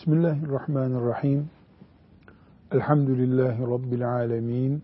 Bismillahirrahmanirrahim. 0.00 1.50
Elhamdülillahi 2.72 3.62
Rabbil 3.62 4.12
alemin. 4.12 4.82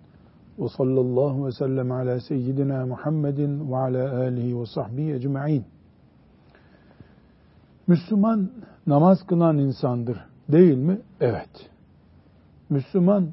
Ve 0.59 0.69
sallallahu 0.69 1.47
ve 1.47 1.53
sellem 1.53 1.93
ala 1.93 2.21
seyyidina 2.21 2.87
Muhammedin 2.87 3.73
ve 3.73 3.77
ala 3.77 4.19
alihi 4.19 4.61
ve 4.61 4.67
sahbihi 4.67 5.13
ecma'in. 5.13 5.65
Müslüman 7.87 8.51
namaz 8.87 9.27
kılan 9.27 9.59
insandır 9.59 10.25
değil 10.53 10.77
mi? 10.77 10.99
Evet. 11.21 11.71
Müslüman 12.71 13.29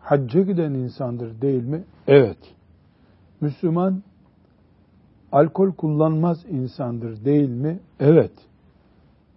hacca 0.00 0.42
giden 0.42 0.74
insandır 0.74 1.40
değil 1.40 1.64
mi? 1.64 1.84
Evet. 2.06 2.54
Müslüman 3.40 4.02
alkol 5.32 5.72
kullanmaz 5.72 6.44
insandır 6.48 7.24
değil 7.24 7.50
mi? 7.50 7.80
Evet. 8.00 8.32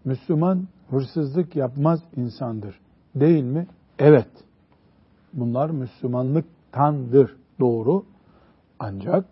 Müslüman 0.05 0.67
hırsızlık 0.89 1.55
yapmaz 1.55 1.99
insandır. 2.15 2.79
Değil 3.15 3.43
mi? 3.43 3.67
Evet. 3.99 4.29
Bunlar 5.33 5.69
Müslümanlıktandır. 5.69 7.35
Doğru. 7.59 8.05
Ancak 8.79 9.25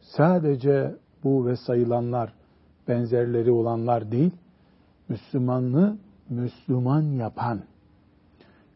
sadece 0.00 0.96
bu 1.24 1.46
ve 1.46 1.56
sayılanlar 1.56 2.32
benzerleri 2.88 3.50
olanlar 3.50 4.12
değil, 4.12 4.30
Müslümanlığı 5.08 5.96
Müslüman 6.30 7.02
yapan 7.02 7.60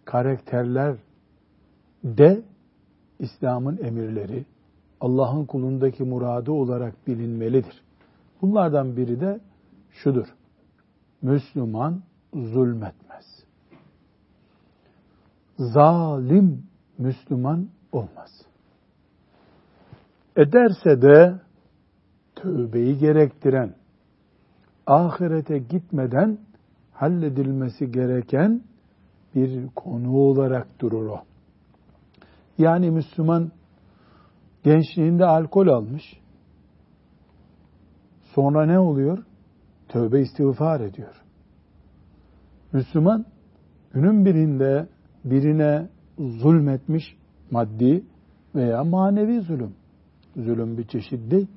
karakterler 0.05 0.97
de 2.05 2.43
İslam'ın 3.19 3.79
emirleri, 3.83 4.45
Allah'ın 5.01 5.45
kulundaki 5.45 6.03
muradı 6.03 6.53
olarak 6.53 7.06
bilinmelidir. 7.06 7.83
Bunlardan 8.43 8.97
biri 8.97 9.21
de 9.21 9.41
şudur. 9.91 10.27
Müslüman 11.23 12.03
zulmetmez. 12.34 13.25
Zalim 15.59 16.62
Müslüman 16.98 17.69
olmaz. 17.93 18.31
Ederse 20.37 21.03
de 21.03 21.41
tövbeyi 22.37 22.99
gerektiren, 22.99 23.75
ahirete 24.87 25.59
gitmeden 25.59 26.39
halledilmesi 26.93 27.93
gereken 27.93 28.62
bir 29.34 29.69
konu 29.77 30.17
olarak 30.17 30.81
durur 30.81 31.06
o. 31.06 31.21
Yani 32.59 32.91
Müslüman 32.91 33.53
gençliğinde 34.65 35.25
alkol 35.25 35.67
almış. 35.67 36.21
Sonra 38.34 38.67
ne 38.67 38.79
oluyor? 38.79 39.19
Tövbe 39.89 40.21
istiğfar 40.21 40.81
ediyor. 40.81 41.23
Müslüman 42.73 43.25
günün 43.93 44.25
birinde 44.25 44.87
birine 45.25 45.89
zulmetmiş 46.19 47.17
maddi 47.51 48.05
veya 48.55 48.85
manevi 48.85 49.41
zulüm. 49.41 49.75
Zulüm 50.37 50.79
bir 50.79 50.87
çeşit 50.87 51.31
değil. 51.31 51.49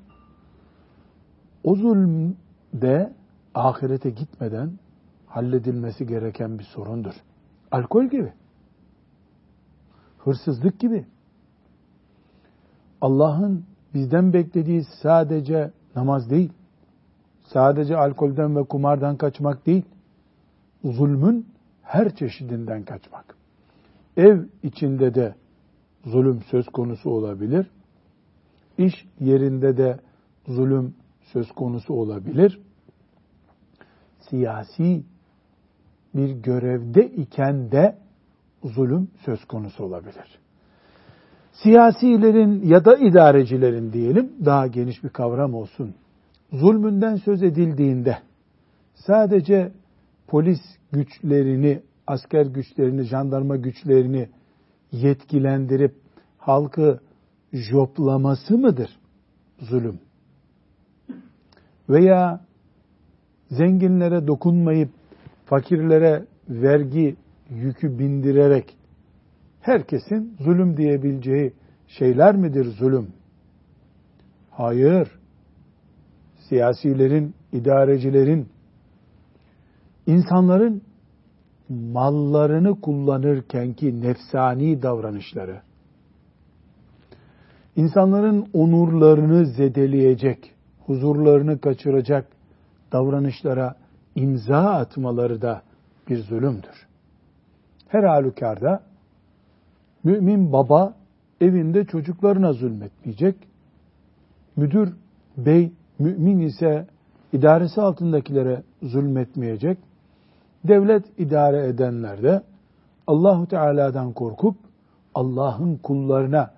O 1.63 1.75
zulüm 1.75 2.37
de 2.73 3.13
ahirete 3.55 4.09
gitmeden 4.09 4.71
halledilmesi 5.27 6.07
gereken 6.07 6.59
bir 6.59 6.63
sorundur. 6.63 7.13
Alkol 7.71 8.05
gibi. 8.05 8.33
Hırsızlık 10.17 10.79
gibi. 10.79 11.05
Allah'ın 13.01 13.65
bizden 13.93 14.33
beklediği 14.33 14.83
sadece 15.01 15.71
namaz 15.95 16.29
değil. 16.29 16.53
Sadece 17.43 17.97
alkolden 17.97 18.55
ve 18.55 18.63
kumardan 18.63 19.17
kaçmak 19.17 19.65
değil 19.65 19.85
zulmün 20.83 21.47
her 21.83 22.15
çeşidinden 22.15 22.83
kaçmak. 22.83 23.35
Ev 24.17 24.39
içinde 24.63 25.15
de 25.15 25.35
zulüm 26.05 26.41
söz 26.51 26.65
konusu 26.65 27.09
olabilir. 27.09 27.67
İş 28.77 28.93
yerinde 29.19 29.77
de 29.77 29.99
zulüm 30.47 30.95
söz 31.23 31.51
konusu 31.51 31.93
olabilir. 31.93 32.59
Siyasi 34.29 35.03
bir 36.15 36.31
görevde 36.31 37.05
iken 37.05 37.71
de 37.71 37.97
zulüm 38.63 39.07
söz 39.25 39.45
konusu 39.45 39.83
olabilir. 39.83 40.39
Siyasilerin 41.51 42.61
ya 42.63 42.85
da 42.85 42.97
idarecilerin 42.97 43.93
diyelim 43.93 44.33
daha 44.45 44.67
geniş 44.67 45.03
bir 45.03 45.09
kavram 45.09 45.53
olsun. 45.53 45.95
Zulmünden 46.51 47.15
söz 47.15 47.43
edildiğinde 47.43 48.17
sadece 48.95 49.71
polis 50.31 50.59
güçlerini, 50.91 51.81
asker 52.07 52.45
güçlerini, 52.45 53.03
jandarma 53.03 53.55
güçlerini 53.55 54.29
yetkilendirip 54.91 55.95
halkı 56.37 56.99
joplaması 57.53 58.57
mıdır 58.57 58.89
zulüm? 59.59 59.99
Veya 61.89 62.45
zenginlere 63.49 64.27
dokunmayıp 64.27 64.89
fakirlere 65.45 66.25
vergi 66.49 67.15
yükü 67.49 67.99
bindirerek 67.99 68.77
herkesin 69.61 70.37
zulüm 70.39 70.77
diyebileceği 70.77 71.53
şeyler 71.87 72.35
midir 72.35 72.65
zulüm? 72.65 73.07
Hayır. 74.51 75.11
Siyasilerin, 76.49 77.33
idarecilerin 77.51 78.47
insanların 80.11 80.81
mallarını 81.69 82.81
kullanırken 82.81 83.73
ki 83.73 84.01
nefsani 84.01 84.81
davranışları, 84.81 85.61
insanların 87.75 88.47
onurlarını 88.53 89.45
zedeleyecek, 89.45 90.53
huzurlarını 90.85 91.59
kaçıracak 91.61 92.27
davranışlara 92.91 93.75
imza 94.15 94.57
atmaları 94.57 95.41
da 95.41 95.61
bir 96.09 96.17
zulümdür. 96.17 96.87
Her 97.87 98.03
halükarda 98.03 98.83
mümin 100.03 100.53
baba 100.53 100.93
evinde 101.41 101.85
çocuklarına 101.85 102.53
zulmetmeyecek. 102.53 103.35
Müdür 104.55 104.93
bey 105.37 105.71
mümin 105.99 106.39
ise 106.39 106.87
idaresi 107.33 107.81
altındakilere 107.81 108.63
zulmetmeyecek 108.81 109.77
devlet 110.67 111.19
idare 111.19 111.67
edenler 111.67 112.23
de 112.23 112.43
Allahu 113.07 113.47
Teala'dan 113.47 114.13
korkup 114.13 114.55
Allah'ın 115.15 115.77
kullarına 115.77 116.51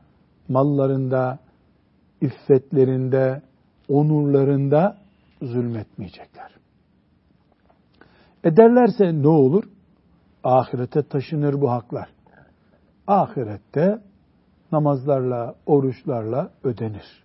mallarında, 0.47 1.40
iffetlerinde, 2.22 3.42
onurlarında 3.90 4.97
zulmetmeyecekler. 5.42 6.52
Ederlerse 8.44 9.22
ne 9.22 9.28
olur? 9.28 9.63
Ahirete 10.44 11.03
taşınır 11.03 11.62
bu 11.62 11.72
haklar. 11.72 12.10
Ahirette 13.07 14.01
namazlarla, 14.72 15.56
oruçlarla 15.66 16.50
ödenir. 16.63 17.24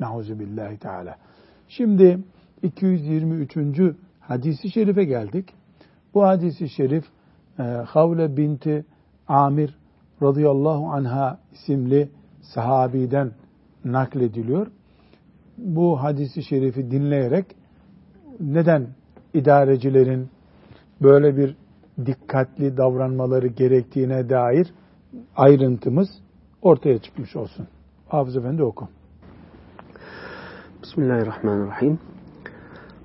Nauzu 0.00 0.38
billahi 0.38 0.78
teala. 0.78 1.16
Şimdi 1.68 2.18
223. 2.62 3.56
hadisi 4.20 4.70
şerife 4.70 5.04
geldik. 5.04 5.54
Bu 6.16 6.22
hadisi 6.22 6.68
şerif 6.68 7.04
e, 7.58 7.62
Havle 7.62 8.36
binti 8.36 8.84
Amir 9.28 9.78
radıyallahu 10.22 10.86
anha 10.86 11.38
isimli 11.52 12.08
sahabiden 12.42 13.32
naklediliyor. 13.84 14.66
Bu 15.58 16.02
hadisi 16.02 16.42
şerifi 16.42 16.90
dinleyerek 16.90 17.46
neden 18.40 18.88
idarecilerin 19.34 20.28
böyle 21.02 21.36
bir 21.36 21.56
dikkatli 22.06 22.76
davranmaları 22.76 23.46
gerektiğine 23.46 24.28
dair 24.28 24.74
ayrıntımız 25.36 26.08
ortaya 26.62 26.98
çıkmış 26.98 27.36
olsun. 27.36 27.68
Hafız 28.08 28.36
Efendi 28.36 28.62
oku. 28.62 28.88
Bismillahirrahmanirrahim. 30.82 31.98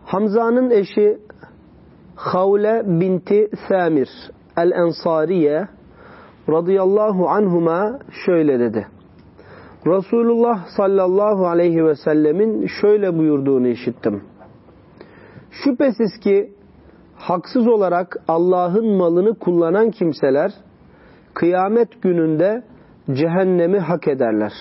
Hamza'nın 0.06 0.70
eşi 0.70 1.31
Havle 2.22 2.84
binti 2.86 3.50
Samir 3.68 4.10
el-Ensariye 4.58 5.68
radıyallahu 6.50 7.30
anhuma 7.30 8.00
şöyle 8.26 8.60
dedi. 8.60 8.88
Resulullah 9.88 10.66
sallallahu 10.78 11.48
aleyhi 11.48 11.86
ve 11.86 11.96
sellemin 11.96 12.68
şöyle 12.82 13.18
buyurduğunu 13.18 13.68
işittim. 13.68 14.24
Şüphesiz 15.52 16.20
ki 16.20 16.54
haksız 17.16 17.68
olarak 17.68 18.18
Allah'ın 18.28 18.88
malını 18.98 19.40
kullanan 19.40 19.92
kimseler 19.92 20.54
kıyamet 21.34 22.02
gününde 22.02 22.64
cehennemi 23.14 23.80
hak 23.80 24.08
ederler. 24.08 24.54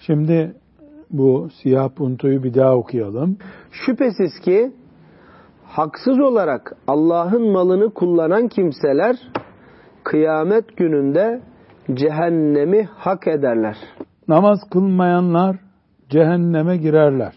Şimdi 0.00 0.54
bu 1.10 1.48
siyah 1.62 1.88
puntoyu 1.88 2.42
bir 2.42 2.54
daha 2.54 2.76
okuyalım. 2.76 3.36
Şüphesiz 3.70 4.40
ki 4.40 4.72
haksız 5.76 6.20
olarak 6.20 6.76
Allah'ın 6.86 7.52
malını 7.52 7.94
kullanan 7.94 8.48
kimseler 8.48 9.16
kıyamet 10.04 10.76
gününde 10.76 11.42
cehennemi 11.94 12.84
hak 12.84 13.26
ederler. 13.26 13.76
Namaz 14.28 14.58
kılmayanlar 14.70 15.56
cehenneme 16.08 16.76
girerler 16.76 17.34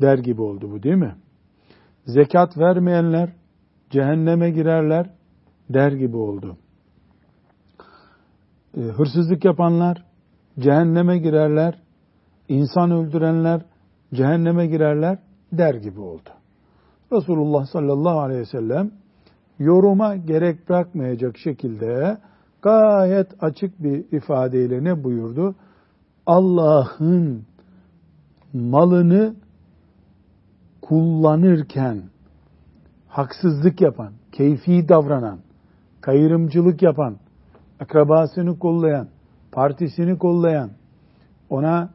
der 0.00 0.18
gibi 0.18 0.42
oldu 0.42 0.70
bu 0.72 0.82
değil 0.82 0.96
mi? 0.96 1.14
Zekat 2.06 2.58
vermeyenler 2.58 3.32
cehenneme 3.90 4.50
girerler 4.50 5.10
der 5.70 5.92
gibi 5.92 6.16
oldu. 6.16 6.56
E, 8.76 8.80
hırsızlık 8.80 9.44
yapanlar 9.44 10.04
cehenneme 10.58 11.18
girerler, 11.18 11.82
insan 12.48 12.90
öldürenler 12.90 13.62
cehenneme 14.14 14.66
girerler 14.66 15.18
der 15.52 15.74
gibi 15.74 16.00
oldu. 16.00 16.30
Resulullah 17.12 17.66
sallallahu 17.66 18.20
aleyhi 18.20 18.40
ve 18.40 18.46
sellem 18.46 18.90
yoruma 19.58 20.16
gerek 20.16 20.68
bırakmayacak 20.68 21.38
şekilde 21.38 22.18
gayet 22.62 23.42
açık 23.44 23.82
bir 23.82 24.16
ifadeyle 24.16 24.84
ne 24.84 25.04
buyurdu? 25.04 25.54
Allah'ın 26.26 27.44
malını 28.52 29.34
kullanırken 30.82 32.02
haksızlık 33.08 33.80
yapan, 33.80 34.12
keyfi 34.32 34.88
davranan, 34.88 35.38
kayırımcılık 36.00 36.82
yapan, 36.82 37.16
akrabasını 37.80 38.58
kollayan, 38.58 39.08
partisini 39.52 40.18
kollayan, 40.18 40.70
ona 41.50 41.90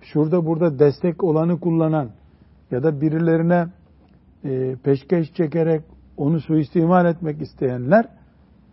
şurada 0.00 0.46
burada 0.46 0.78
destek 0.78 1.24
olanı 1.24 1.60
kullanan 1.60 2.08
ya 2.70 2.82
da 2.82 3.00
birilerine 3.00 3.66
e, 4.44 4.76
peşkeş 4.76 5.32
çekerek 5.34 5.82
onu 6.16 6.40
suistimal 6.40 7.06
etmek 7.06 7.42
isteyenler 7.42 8.06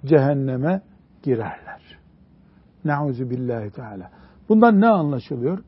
cehenneme 0.06 0.82
girerler. 1.24 2.00
Nauzu 2.86 3.30
billahi 3.30 3.72
teala. 3.72 4.12
Bundan 4.50 4.82
ne 4.82 4.88
anlaşılıyor? 4.88 5.64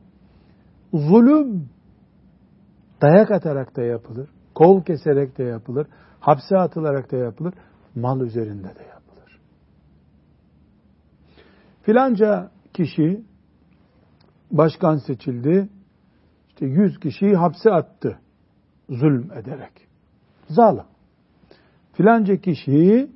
Zulüm 0.92 1.68
dayak 3.02 3.30
atarak 3.30 3.76
da 3.76 3.82
yapılır, 3.82 4.28
kol 4.54 4.84
keserek 4.84 5.38
de 5.38 5.44
yapılır, 5.44 5.86
hapse 6.20 6.58
atılarak 6.58 7.12
da 7.12 7.16
yapılır, 7.16 7.54
mal 7.94 8.20
üzerinde 8.20 8.74
de 8.74 8.82
yapılır. 8.82 9.40
Filanca 11.82 12.50
kişi 12.72 13.24
başkan 14.50 14.96
seçildi, 14.96 15.68
işte 16.48 16.66
yüz 16.66 17.00
kişiyi 17.00 17.36
hapse 17.36 17.70
attı 17.70 18.18
zulm 18.88 19.32
ederek. 19.32 19.72
Zalim. 20.48 20.84
Filanca 21.92 22.36
kişi 22.36 23.10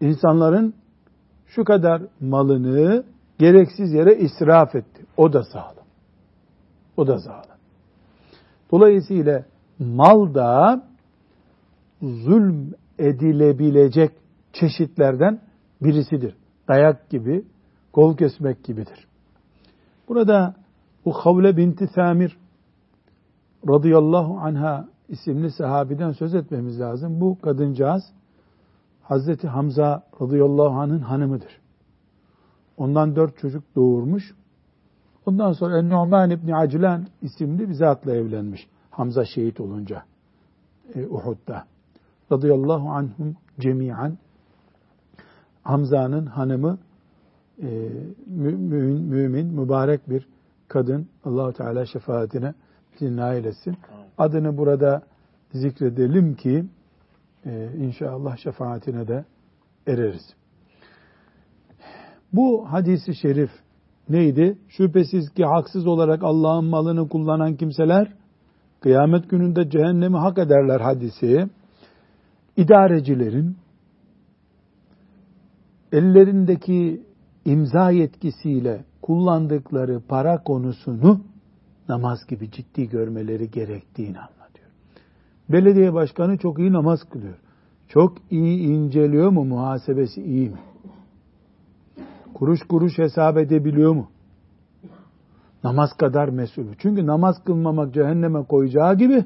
insanların 0.00 0.74
şu 1.46 1.64
kadar 1.64 2.02
malını 2.20 3.04
gereksiz 3.38 3.92
yere 3.92 4.16
israf 4.16 4.74
etti. 4.74 5.06
O 5.16 5.32
da 5.32 5.42
zalim. 5.42 5.84
O 6.96 7.06
da 7.06 7.18
zalim. 7.18 7.56
Dolayısıyla 8.72 9.44
mal 9.78 10.34
da 10.34 10.82
zulm 12.02 12.74
edilebilecek 12.98 14.10
çeşitlerden 14.52 15.40
birisidir. 15.82 16.34
Dayak 16.68 17.10
gibi, 17.10 17.44
kol 17.92 18.16
kesmek 18.16 18.64
gibidir. 18.64 19.06
Burada 20.08 20.54
bu 21.04 21.12
Havle 21.12 21.56
binti 21.56 21.86
Samir 21.94 22.38
radıyallahu 23.68 24.38
anha 24.38 24.88
isimli 25.08 25.50
sahabiden 25.50 26.12
söz 26.12 26.34
etmemiz 26.34 26.80
lazım. 26.80 27.20
Bu 27.20 27.40
kadıncağız 27.40 28.04
Hazreti 29.02 29.48
Hamza 29.48 30.02
radıyallahu 30.20 30.80
anh'ın 30.80 31.00
hanımıdır. 31.00 31.60
Ondan 32.76 33.16
dört 33.16 33.38
çocuk 33.38 33.64
doğurmuş. 33.76 34.34
Ondan 35.26 35.52
sonra 35.52 35.78
En-Nu'man 35.78 36.30
İbni 36.30 36.56
Aclan 36.56 37.06
isimli 37.22 37.68
bir 37.68 37.74
zatla 37.74 38.14
evlenmiş. 38.14 38.68
Hamza 38.90 39.24
şehit 39.24 39.60
olunca 39.60 40.02
e, 40.94 41.06
Uhud'da. 41.06 41.64
Radıyallahu 42.32 42.88
anhum 42.88 43.36
cemiyen 43.60 44.18
Hamza'nın 45.62 46.26
hanımı 46.26 46.78
e, 47.62 47.90
mümin, 48.26 49.02
mümin, 49.02 49.46
mübarek 49.46 50.10
bir 50.10 50.28
kadın. 50.68 51.08
Allahu 51.24 51.52
Teala 51.52 51.86
şefaatine 51.86 52.54
nail 53.00 53.44
etsin. 53.44 53.76
Adını 54.18 54.58
burada 54.58 55.02
zikredelim 55.52 56.34
ki 56.34 56.64
e, 57.46 57.68
inşallah 57.78 58.36
şefaatine 58.36 59.08
de 59.08 59.24
ereriz. 59.86 60.34
Bu 62.32 62.72
hadisi 62.72 63.14
şerif 63.14 63.50
neydi? 64.08 64.58
Şüphesiz 64.68 65.30
ki 65.30 65.44
haksız 65.44 65.86
olarak 65.86 66.22
Allah'ın 66.22 66.64
malını 66.64 67.08
kullanan 67.08 67.56
kimseler 67.56 68.12
kıyamet 68.80 69.30
gününde 69.30 69.70
cehennemi 69.70 70.16
hak 70.16 70.38
ederler 70.38 70.80
hadisi. 70.80 71.48
İdarecilerin 72.56 73.56
ellerindeki 75.92 77.02
imza 77.44 77.90
yetkisiyle 77.90 78.84
kullandıkları 79.02 80.00
para 80.08 80.42
konusunu 80.42 81.20
namaz 81.88 82.26
gibi 82.28 82.50
ciddi 82.50 82.88
görmeleri 82.88 83.50
gerektiğini 83.50 84.18
anlatıyor. 84.18 84.70
Belediye 85.48 85.94
başkanı 85.94 86.38
çok 86.38 86.58
iyi 86.58 86.72
namaz 86.72 87.00
kılıyor. 87.10 87.38
Çok 87.88 88.16
iyi 88.30 88.68
inceliyor 88.68 89.30
mu? 89.30 89.44
Muhasebesi 89.44 90.22
iyi 90.22 90.50
mi? 90.50 90.58
Kuruş 92.34 92.60
kuruş 92.68 92.98
hesap 92.98 93.36
edebiliyor 93.36 93.94
mu? 93.94 94.08
Namaz 95.64 95.90
kadar 95.92 96.28
mesul. 96.28 96.64
Çünkü 96.78 97.06
namaz 97.06 97.44
kılmamak 97.44 97.94
cehenneme 97.94 98.44
koyacağı 98.44 98.98
gibi 98.98 99.24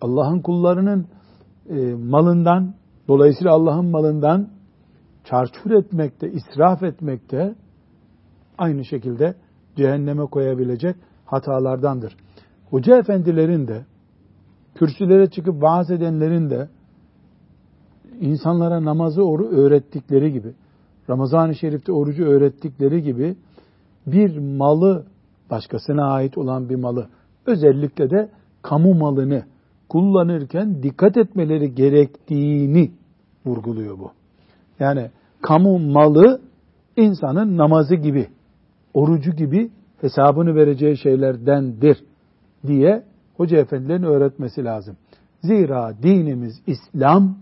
Allah'ın 0.00 0.40
kullarının 0.40 1.06
e, 1.68 1.94
malından, 1.94 2.74
dolayısıyla 3.08 3.52
Allah'ın 3.52 3.86
malından 3.86 4.48
çarçur 5.24 5.70
etmekte, 5.70 6.32
israf 6.32 6.82
etmekte 6.82 7.54
aynı 8.58 8.84
şekilde 8.84 9.34
cehenneme 9.76 10.26
koyabilecek 10.26 10.96
hatalardandır. 11.30 12.16
Hoca 12.70 12.98
efendilerin 12.98 13.68
de, 13.68 13.84
kürsülere 14.74 15.30
çıkıp 15.30 15.62
vaaz 15.62 15.90
edenlerin 15.90 16.50
de 16.50 16.68
insanlara 18.20 18.84
namazı 18.84 19.22
öğrettikleri 19.50 20.32
gibi, 20.32 20.54
Ramazan-ı 21.10 21.54
Şerif'te 21.54 21.92
orucu 21.92 22.24
öğrettikleri 22.24 23.02
gibi 23.02 23.36
bir 24.06 24.38
malı, 24.38 25.04
başkasına 25.50 26.12
ait 26.12 26.38
olan 26.38 26.68
bir 26.68 26.76
malı, 26.76 27.08
özellikle 27.46 28.10
de 28.10 28.30
kamu 28.62 28.94
malını 28.94 29.42
kullanırken 29.88 30.82
dikkat 30.82 31.16
etmeleri 31.16 31.74
gerektiğini 31.74 32.90
vurguluyor 33.46 33.98
bu. 33.98 34.10
Yani 34.80 35.10
kamu 35.42 35.78
malı 35.78 36.40
insanın 36.96 37.56
namazı 37.56 37.94
gibi, 37.94 38.28
orucu 38.94 39.30
gibi 39.30 39.70
hesabını 40.00 40.54
vereceği 40.54 40.96
şeylerdendir 40.96 42.04
diye 42.66 43.04
hoca 43.36 43.58
efendilerin 43.58 44.02
öğretmesi 44.02 44.64
lazım. 44.64 44.96
Zira 45.42 45.92
dinimiz 46.02 46.62
İslam 46.66 47.36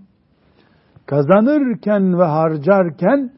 kazanırken 1.07 2.19
ve 2.19 2.25
harcarken 2.25 3.33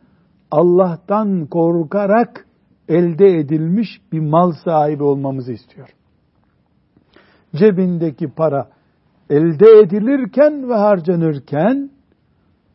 Allah'tan 0.51 1.47
korkarak 1.47 2.47
elde 2.89 3.39
edilmiş 3.39 3.89
bir 4.13 4.21
mal 4.21 4.53
sahibi 4.65 5.03
olmamızı 5.03 5.53
istiyor. 5.53 5.89
Cebindeki 7.55 8.29
para 8.29 8.69
elde 9.31 9.79
edilirken 9.79 10.69
ve 10.69 10.75
harcanırken 10.75 11.91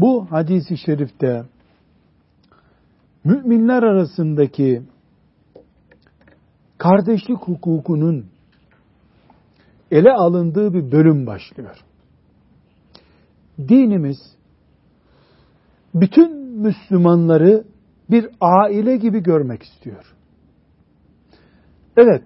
Bu 0.00 0.26
hadisi 0.30 0.78
şerifte 0.78 1.44
müminler 3.24 3.82
arasındaki 3.82 4.82
kardeşlik 6.78 7.38
hukukunun 7.38 8.26
ele 9.90 10.12
alındığı 10.12 10.74
bir 10.74 10.92
bölüm 10.92 11.26
başlıyor. 11.26 11.76
dinimiz 13.58 14.16
bütün 15.94 16.38
Müslümanları 16.38 17.64
bir 18.10 18.26
aile 18.40 18.96
gibi 18.96 19.22
görmek 19.22 19.62
istiyor. 19.62 20.14
Evet, 21.96 22.22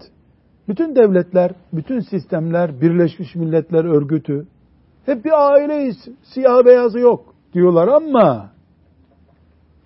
bütün 0.69 0.97
devletler, 0.97 1.53
bütün 1.73 2.01
sistemler, 2.01 2.81
Birleşmiş 2.81 3.35
Milletler 3.35 3.85
Örgütü 3.85 4.47
hep 5.07 5.25
bir 5.25 5.53
aileyiz, 5.53 5.97
siyah 6.35 6.65
beyazı 6.65 6.99
yok 6.99 7.35
diyorlar 7.53 7.89
ama 7.89 8.51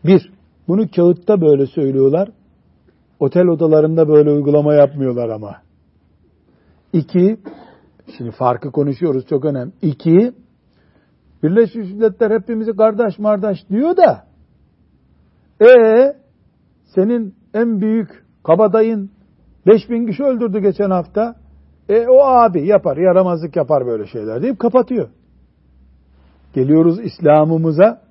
bir, 0.05 0.33
bunu 0.69 0.91
kağıtta 0.91 1.41
böyle 1.41 1.67
söylüyorlar, 1.67 2.29
otel 3.21 3.47
odalarında 3.47 4.09
böyle 4.09 4.31
uygulama 4.31 4.75
yapmıyorlar 4.75 5.29
ama. 5.29 5.57
İki, 6.93 7.37
şimdi 8.17 8.31
farkı 8.31 8.73
konuşuyoruz 8.73 9.27
çok 9.27 9.45
önemli. 9.45 9.73
İki, 9.83 10.33
Birleşmiş 11.43 11.93
Milletler 11.93 12.31
hepimizi 12.31 12.73
kardeş 12.73 13.19
mardaş 13.19 13.69
diyor 13.69 13.97
da 13.97 14.25
e 15.61 16.17
senin 16.95 17.35
en 17.55 17.81
büyük 17.81 18.25
kabadayın 18.45 19.11
5000 19.67 20.07
kişi 20.07 20.25
öldürdü 20.25 20.59
geçen 20.59 20.91
hafta. 20.91 21.37
E 21.89 22.07
o 22.07 22.21
abi 22.21 22.67
yapar, 22.67 22.97
yaramazlık 22.97 23.57
yapar 23.57 23.87
böyle 23.87 24.07
şeyler 24.07 24.43
deyip 24.43 24.59
kapatıyor. 24.59 25.09
Geliyoruz 26.55 27.01
İslam'ımıza. 27.01 28.03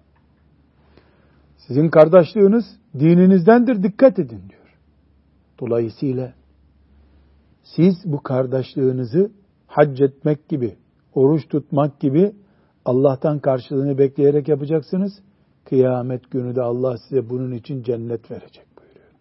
Sizin 1.57 1.89
kardeşliğiniz 1.89 2.65
dininizdendir, 2.99 3.83
dikkat 3.83 4.19
edin 4.19 4.41
diyor. 4.49 4.64
Dolayısıyla 5.59 6.33
siz 7.63 7.95
bu 8.05 8.23
kardeşliğinizi 8.23 9.31
hac 9.67 10.01
etmek 10.01 10.49
gibi, 10.49 10.75
oruç 11.13 11.47
tutmak 11.49 11.99
gibi 11.99 12.35
Allah'tan 12.85 13.39
karşılığını 13.39 13.97
bekleyerek 13.97 14.47
yapacaksınız. 14.47 15.13
Kıyamet 15.65 16.31
günü 16.31 16.55
de 16.55 16.61
Allah 16.61 16.97
size 16.97 17.29
bunun 17.29 17.51
için 17.51 17.83
cennet 17.83 18.31
verecek 18.31 18.65
buyuruyor. 18.77 19.11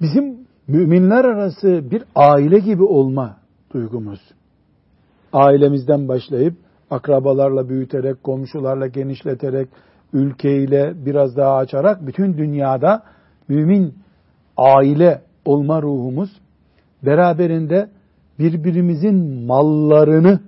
Bizim 0.00 0.46
müminler 0.68 1.24
arası 1.24 1.90
bir 1.90 2.04
aile 2.14 2.58
gibi 2.58 2.82
olma 2.82 3.36
duygumuz. 3.72 4.20
Ailemizden 5.32 6.08
başlayıp 6.08 6.54
akrabalarla 6.90 7.68
büyüterek, 7.68 8.24
komşularla 8.24 8.86
genişleterek, 8.86 9.68
ülkeyle 10.12 11.06
biraz 11.06 11.36
daha 11.36 11.56
açarak 11.56 12.06
bütün 12.06 12.38
dünyada 12.38 13.02
mümin 13.48 13.94
aile 14.56 15.22
olma 15.44 15.82
ruhumuz 15.82 16.30
beraberinde 17.02 17.90
birbirimizin 18.38 19.46
mallarını 19.46 20.40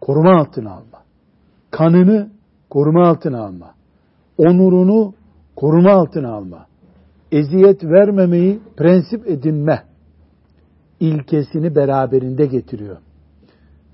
koruma 0.00 0.40
altına 0.40 0.70
alma. 0.72 1.02
Kanını 1.70 2.30
koruma 2.70 3.08
altına 3.08 3.44
alma. 3.44 3.74
Onurunu 4.38 5.14
koruma 5.56 5.90
altına 5.90 6.32
alma. 6.32 6.66
Eziyet 7.32 7.84
vermemeyi 7.84 8.60
prensip 8.76 9.26
edinme 9.26 9.82
ilkesini 11.00 11.74
beraberinde 11.74 12.46
getiriyor. 12.46 12.98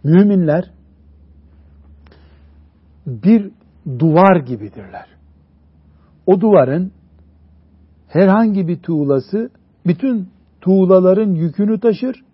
Müminler 0.04 0.70
bir 3.06 3.50
duvar 3.98 4.36
gibidirler. 4.36 5.15
O 6.26 6.40
duvarın 6.40 6.92
herhangi 8.08 8.68
bir 8.68 8.78
tuğlası 8.78 9.50
bütün 9.86 10.28
tuğlaların 10.60 11.30
yükünü 11.30 11.80
taşır 11.80 12.26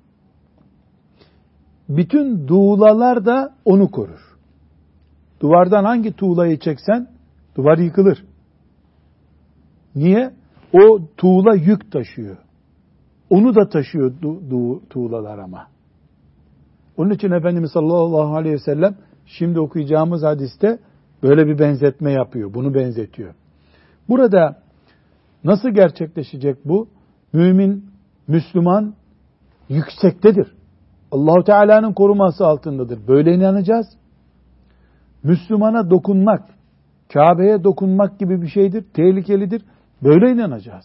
bütün 1.89 2.47
tuğlalar 2.47 3.27
da 3.27 3.55
onu 3.65 3.91
korur. 3.91 4.37
Duvardan 5.41 5.85
hangi 5.85 6.13
tuğlayı 6.13 6.59
çeksen 6.59 7.09
duvar 7.57 7.79
yıkılır. 7.79 8.25
Niye? 9.95 10.31
O 10.73 11.01
tuğla 11.17 11.55
yük 11.55 11.93
taşıyor. 11.93 12.37
Onu 13.31 13.55
da 13.55 13.69
taşıyor 13.69 14.13
tuğlalar 14.91 15.39
ama. 15.39 15.67
Onun 16.97 17.11
için 17.11 17.31
Efendimiz 17.31 17.71
sallallahu 17.71 18.37
aleyhi 18.37 18.55
ve 18.55 18.59
sellem 18.59 18.97
şimdi 19.27 19.61
okuyacağımız 19.61 20.23
hadiste 20.23 20.79
böyle 21.23 21.47
bir 21.47 21.59
benzetme 21.59 22.13
yapıyor. 22.13 22.55
Bunu 22.55 22.75
benzetiyor. 22.75 23.35
Burada 24.09 24.57
nasıl 25.45 25.69
gerçekleşecek 25.69 26.57
bu? 26.65 26.89
Mümin, 27.33 27.85
Müslüman 28.29 28.95
yüksektedir. 29.69 30.55
Allahu 31.11 31.45
Teala'nın 31.45 31.93
koruması 31.93 32.47
altındadır. 32.47 33.09
Böyle 33.09 33.35
inanacağız. 33.35 33.87
Müslümana 35.23 35.91
dokunmak, 35.91 36.43
Kabe'ye 37.13 37.65
dokunmak 37.65 38.19
gibi 38.19 38.43
bir 38.43 38.49
şeydir, 38.49 38.85
tehlikelidir. 38.95 39.63
Böyle 40.03 40.33
inanacağız. 40.33 40.85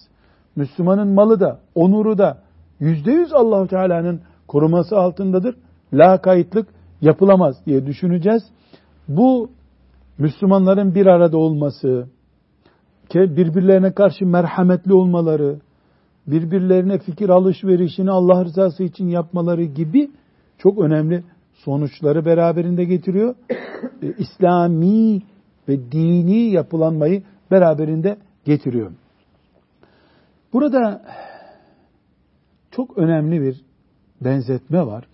Müslümanın 0.56 1.08
malı 1.08 1.40
da, 1.40 1.60
onuru 1.76 2.18
da 2.18 2.38
yüzde 2.80 3.12
yüz 3.12 3.34
Allahu 3.34 3.68
Teala'nın 3.68 4.22
koruması 4.48 4.98
altındadır. 4.98 5.56
La 5.94 6.22
kayıtlık 6.22 6.68
yapılamaz 7.02 7.56
diye 7.66 7.86
düşüneceğiz. 7.86 8.44
Bu 9.08 9.50
Müslümanların 10.18 10.96
bir 10.96 11.06
arada 11.06 11.38
olması, 11.38 12.08
birbirlerine 13.14 13.92
karşı 13.94 14.26
merhametli 14.26 14.94
olmaları, 14.94 15.60
birbirlerine 16.28 17.00
fikir 17.00 17.30
alışverişini 17.30 18.12
Allah 18.12 18.46
rızası 18.46 18.84
için 18.84 19.08
yapmaları 19.08 19.64
gibi 19.64 20.12
çok 20.58 20.80
önemli 20.80 21.24
sonuçları 21.54 22.26
beraberinde 22.26 22.84
getiriyor. 22.84 23.36
E, 24.04 24.14
İslami 24.18 25.22
ve 25.68 25.92
dini 25.92 26.52
yapılanmayı 26.52 27.24
beraberinde 27.52 28.18
getiriyor. 28.46 28.92
Burada 30.54 31.02
çok 32.72 32.98
önemli 32.98 33.42
bir 33.42 33.62
benzetme 34.22 34.86
var. 34.86 35.08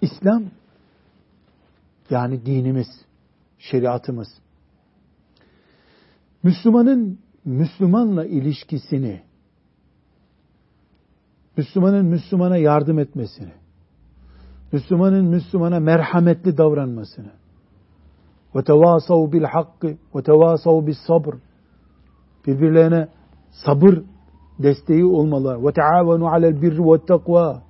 İslam 0.00 0.44
yani 2.10 2.46
dinimiz, 2.46 2.86
şeriatımız 3.58 4.28
Müslümanın 6.44 7.18
Müslümanla 7.44 8.24
ilişkisini, 8.24 9.22
Müslümanın 11.56 12.06
Müslümana 12.06 12.56
yardım 12.56 12.98
etmesini, 12.98 13.52
Müslümanın 14.72 15.24
Müslümana 15.24 15.80
merhametli 15.80 16.58
davranmasını, 16.58 17.30
ve 18.54 18.64
tevasav 18.64 19.32
bil 19.32 19.42
hakkı 19.42 19.96
ve 20.14 20.22
tevasav 20.22 20.86
bis 20.86 20.98
sabr, 21.06 21.34
birbirlerine 22.46 23.08
sabır 23.50 23.98
desteği 24.58 25.04
olmalı. 25.04 25.66
Ve 25.66 25.72
teavenu 25.72 26.28
alel 26.28 26.62
birri 26.62 26.84
ve 26.84 27.06
takva, 27.06 27.62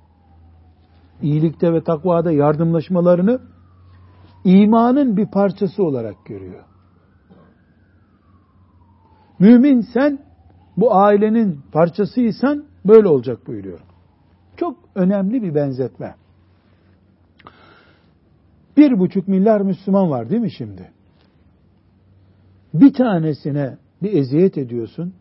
iyilikte 1.21 1.73
ve 1.73 1.83
takvada 1.83 2.31
yardımlaşmalarını 2.31 3.39
imanın 4.43 5.17
bir 5.17 5.31
parçası 5.31 5.83
olarak 5.83 6.25
görüyor. 6.25 6.74
Mümin 9.39 9.81
sen 9.81 10.19
bu 10.77 10.95
ailenin 10.95 11.61
parçasıysan 11.71 12.65
böyle 12.85 13.07
olacak 13.07 13.47
buyuruyor. 13.47 13.79
Çok 14.57 14.77
önemli 14.95 15.41
bir 15.41 15.55
benzetme. 15.55 16.15
Bir 18.77 18.99
buçuk 18.99 19.27
milyar 19.27 19.61
Müslüman 19.61 20.09
var 20.09 20.29
değil 20.29 20.41
mi 20.41 20.51
şimdi? 20.51 20.91
Bir 22.73 22.93
tanesine 22.93 23.77
bir 24.03 24.13
eziyet 24.13 24.57
ediyorsun. 24.57 25.13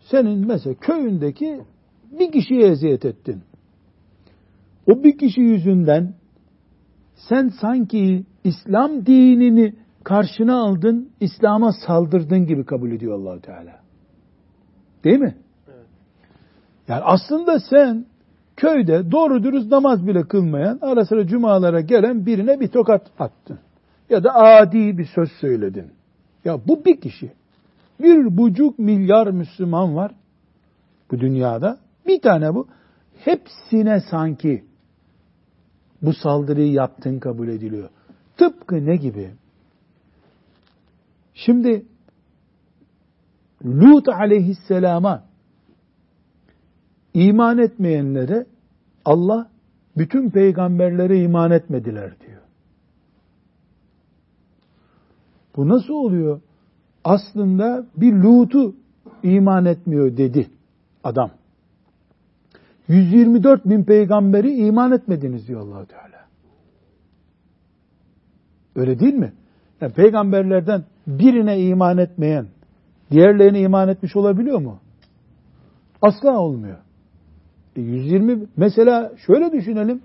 Senin 0.00 0.46
mesela 0.46 0.74
köyündeki 0.74 1.60
bir 2.18 2.32
kişiye 2.32 2.66
eziyet 2.66 3.04
ettin. 3.04 3.42
O 4.86 5.04
bir 5.04 5.18
kişi 5.18 5.40
yüzünden 5.40 6.14
sen 7.16 7.48
sanki 7.60 8.24
İslam 8.44 9.06
dinini 9.06 9.74
karşına 10.04 10.62
aldın, 10.62 11.10
İslam'a 11.20 11.72
saldırdın 11.72 12.46
gibi 12.46 12.64
kabul 12.64 12.90
ediyor 12.90 13.18
allah 13.18 13.40
Teala. 13.40 13.80
Değil 15.04 15.18
mi? 15.18 15.34
Evet. 15.68 15.86
Yani 16.88 17.02
aslında 17.04 17.60
sen 17.60 18.06
köyde 18.56 19.10
doğru 19.12 19.42
dürüst 19.42 19.70
namaz 19.70 20.06
bile 20.06 20.22
kılmayan, 20.22 20.78
ara 20.82 21.04
sıra 21.04 21.26
cumalara 21.26 21.80
gelen 21.80 22.26
birine 22.26 22.60
bir 22.60 22.68
tokat 22.68 23.06
attın. 23.18 23.58
Ya 24.10 24.24
da 24.24 24.34
adi 24.34 24.98
bir 24.98 25.06
söz 25.06 25.32
söyledin. 25.32 25.86
Ya 26.44 26.58
bu 26.68 26.84
bir 26.84 27.00
kişi. 27.00 27.32
Bir 28.00 28.36
buçuk 28.36 28.78
milyar 28.78 29.26
Müslüman 29.26 29.96
var 29.96 30.12
bu 31.10 31.20
dünyada. 31.20 31.78
Bir 32.06 32.20
tane 32.20 32.54
bu. 32.54 32.68
Hepsine 33.24 34.00
sanki 34.10 34.64
bu 36.02 36.12
saldırıyı 36.12 36.72
yaptın 36.72 37.18
kabul 37.18 37.48
ediliyor. 37.48 37.88
Tıpkı 38.36 38.86
ne 38.86 38.96
gibi? 38.96 39.30
Şimdi 41.44 41.86
Lut 43.64 44.08
aleyhisselama 44.08 45.24
iman 47.14 47.58
etmeyenlere 47.58 48.46
Allah 49.04 49.50
bütün 49.96 50.30
peygamberlere 50.30 51.22
iman 51.22 51.50
etmediler 51.50 52.20
diyor. 52.20 52.42
Bu 55.56 55.68
nasıl 55.68 55.94
oluyor? 55.94 56.40
Aslında 57.04 57.86
bir 57.96 58.12
Lut'u 58.12 58.74
iman 59.22 59.64
etmiyor 59.64 60.16
dedi 60.16 60.50
adam. 61.04 61.30
124 62.88 63.64
bin 63.64 63.84
peygamberi 63.84 64.66
iman 64.66 64.92
etmediniz 64.92 65.48
diyor 65.48 65.60
allah 65.60 65.86
Teala. 65.86 66.26
Öyle 68.76 68.98
değil 68.98 69.14
mi? 69.14 69.32
Yani 69.82 69.92
peygamberlerden 69.92 70.84
birine 71.06 71.60
iman 71.60 71.98
etmeyen 71.98 72.46
diğerlerine 73.10 73.60
iman 73.60 73.88
etmiş 73.88 74.16
olabiliyor 74.16 74.60
mu? 74.60 74.78
Asla 76.02 76.38
olmuyor. 76.38 76.76
E 77.76 77.80
120 77.80 78.46
mesela 78.56 79.12
şöyle 79.26 79.52
düşünelim. 79.52 80.00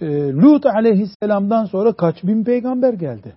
E, 0.00 0.32
Lut 0.32 0.66
aleyhisselamdan 0.66 1.64
sonra 1.64 1.92
kaç 1.92 2.24
bin 2.24 2.44
peygamber 2.44 2.92
geldi? 2.92 3.34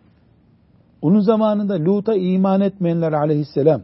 Onun 1.02 1.20
zamanında 1.20 1.74
Lut'a 1.74 2.16
iman 2.16 2.62
etmeyenler 2.62 3.14
aleyhisselam 3.14 3.82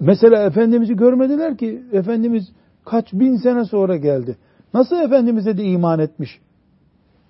mesela 0.00 0.44
Efendimiz'i 0.44 0.96
görmediler 0.96 1.56
ki 1.56 1.82
Efendimiz 1.92 2.44
kaç 2.84 3.12
bin 3.12 3.36
sene 3.36 3.64
sonra 3.64 3.96
geldi. 3.96 4.36
Nasıl 4.74 4.96
Efendimiz'e 4.96 5.58
de 5.58 5.64
iman 5.64 5.98
etmiş, 5.98 6.40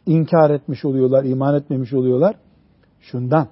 inkar 0.06 0.50
etmiş 0.50 0.84
oluyorlar, 0.84 1.24
iman 1.24 1.54
etmemiş 1.54 1.92
oluyorlar? 1.92 2.36
Şundan, 3.00 3.48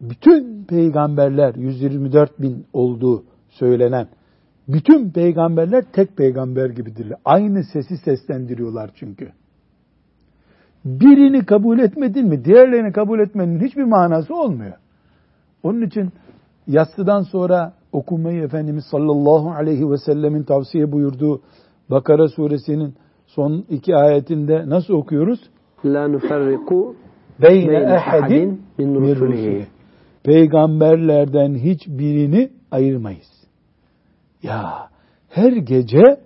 bütün 0.00 0.64
peygamberler 0.64 1.54
124 1.54 2.40
bin 2.40 2.66
olduğu 2.72 3.24
söylenen, 3.48 4.08
bütün 4.68 5.10
peygamberler 5.10 5.84
tek 5.92 6.16
peygamber 6.16 6.70
gibidirler. 6.70 7.18
Aynı 7.24 7.64
sesi 7.64 7.96
seslendiriyorlar 7.96 8.90
çünkü. 8.94 9.32
Birini 10.84 11.44
kabul 11.44 11.78
etmedin 11.78 12.28
mi, 12.28 12.44
diğerlerini 12.44 12.92
kabul 12.92 13.20
etmenin 13.20 13.60
hiçbir 13.60 13.84
manası 13.84 14.34
olmuyor. 14.34 14.72
Onun 15.62 15.82
için 15.82 16.10
yatsıdan 16.66 17.22
sonra 17.22 17.72
okumayı 17.92 18.42
Efendimiz 18.42 18.84
sallallahu 18.90 19.50
aleyhi 19.50 19.90
ve 19.90 19.96
sellemin 19.96 20.42
tavsiye 20.42 20.92
buyurduğu 20.92 21.40
Bakara 21.90 22.28
suresinin 22.28 22.94
son 23.26 23.64
iki 23.68 23.96
ayetinde 23.96 24.68
nasıl 24.68 24.94
okuyoruz? 24.94 25.40
La 25.84 26.08
nuferriku 26.08 26.96
beyne 27.42 27.76
ehadin 27.76 28.62
min 28.78 28.94
rusulihi. 28.94 29.66
Peygamberlerden 30.24 31.54
hiçbirini 31.54 32.50
ayırmayız. 32.70 33.30
Ya 34.42 34.90
her 35.28 35.52
gece 35.52 36.20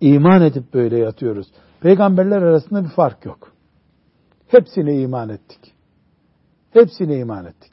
iman 0.00 0.42
edip 0.42 0.74
böyle 0.74 0.98
yatıyoruz. 0.98 1.46
Peygamberler 1.80 2.42
arasında 2.42 2.84
bir 2.84 2.88
fark 2.88 3.24
yok. 3.24 3.52
Hepsine 4.48 5.00
iman 5.00 5.28
ettik. 5.28 5.74
Hepsine 6.70 7.18
iman 7.18 7.44
ettik. 7.46 7.72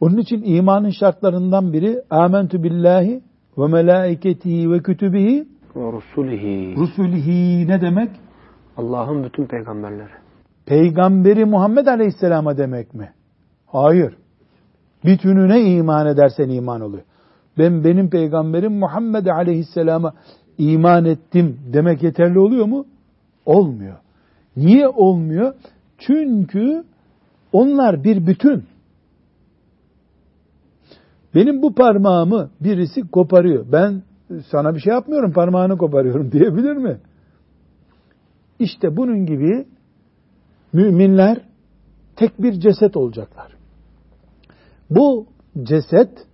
Onun 0.00 0.16
için 0.16 0.42
imanın 0.44 0.90
şartlarından 0.90 1.72
biri 1.72 2.02
amentu 2.10 2.62
billahi 2.62 3.22
ve 3.58 3.66
melaiketihi 3.66 4.70
ve 4.70 4.82
kütübihi 4.82 5.48
ve 5.76 5.92
rusulihi. 5.92 6.76
Rusulihi 6.76 7.68
ne 7.68 7.80
demek? 7.80 8.10
Allah'ın 8.76 9.24
bütün 9.24 9.46
peygamberleri. 9.46 10.12
Peygamberi 10.66 11.44
Muhammed 11.44 11.86
Aleyhisselam'a 11.86 12.56
demek 12.56 12.94
mi? 12.94 13.12
Hayır. 13.72 14.16
Bütününe 15.04 15.60
iman 15.60 16.06
edersen 16.06 16.48
iman 16.48 16.80
oluyor. 16.80 17.02
Ben 17.58 17.84
benim 17.84 18.10
peygamberim 18.10 18.78
Muhammed 18.78 19.26
Aleyhisselam'a 19.26 20.14
iman 20.58 21.04
ettim 21.04 21.60
demek 21.72 22.02
yeterli 22.02 22.38
oluyor 22.38 22.66
mu? 22.66 22.86
Olmuyor. 23.46 23.96
Niye 24.56 24.88
olmuyor? 24.88 25.54
Çünkü 25.98 26.84
onlar 27.52 28.04
bir 28.04 28.26
bütün. 28.26 28.64
Benim 31.34 31.62
bu 31.62 31.74
parmağımı 31.74 32.50
birisi 32.60 33.10
koparıyor. 33.10 33.66
Ben 33.72 34.02
sana 34.50 34.74
bir 34.74 34.80
şey 34.80 34.92
yapmıyorum 34.92 35.32
parmağını 35.32 35.78
koparıyorum 35.78 36.32
diyebilir 36.32 36.76
mi? 36.76 36.98
İşte 38.58 38.96
bunun 38.96 39.26
gibi 39.26 39.66
müminler 40.72 41.40
tek 42.16 42.42
bir 42.42 42.52
ceset 42.52 42.96
olacaklar. 42.96 43.61
Bu 44.94 45.26
ceset 45.62 46.26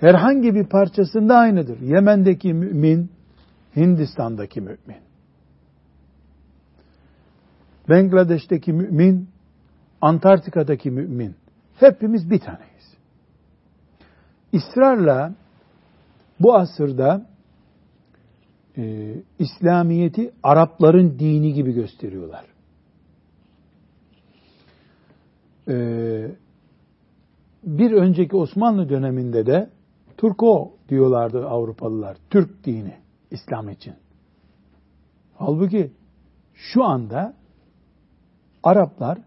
herhangi 0.00 0.54
bir 0.54 0.66
parçasında 0.66 1.36
aynıdır. 1.36 1.80
Yemen'deki 1.80 2.54
mümin, 2.54 3.10
Hindistan'daki 3.76 4.60
mümin. 4.60 5.06
Bangladeş'teki 7.88 8.72
mümin, 8.72 9.28
Antarktika'daki 10.00 10.90
mümin. 10.90 11.36
Hepimiz 11.80 12.30
bir 12.30 12.38
taneyiz. 12.38 12.96
İsrarla 14.52 15.34
bu 16.40 16.54
asırda 16.54 17.26
e, 18.76 19.14
İslamiyet'i 19.38 20.32
Arapların 20.42 21.18
dini 21.18 21.52
gibi 21.52 21.72
gösteriyorlar. 21.72 22.44
E, 25.68 25.76
bir 27.66 27.92
önceki 27.92 28.36
Osmanlı 28.36 28.88
döneminde 28.88 29.46
de 29.46 29.70
Turko 30.16 30.72
diyorlardı 30.88 31.46
Avrupalılar. 31.46 32.16
Türk 32.30 32.64
dini 32.64 32.94
İslam 33.30 33.68
için. 33.68 33.94
Halbuki 35.34 35.92
şu 36.54 36.84
anda 36.84 37.34
Araplar 38.62 39.18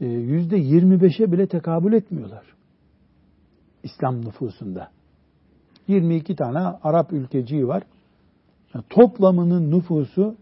e, 0.00 0.06
yüzde 0.06 0.56
25'e 0.56 1.32
bile 1.32 1.46
tekabül 1.46 1.92
etmiyorlar. 1.92 2.44
İslam 3.82 4.24
nüfusunda. 4.24 4.90
22 5.88 6.36
tane 6.36 6.58
Arap 6.58 7.12
ülkeciği 7.12 7.68
var. 7.68 7.82
Yani 8.74 8.84
toplamının 8.90 9.70
nüfusu 9.70 10.36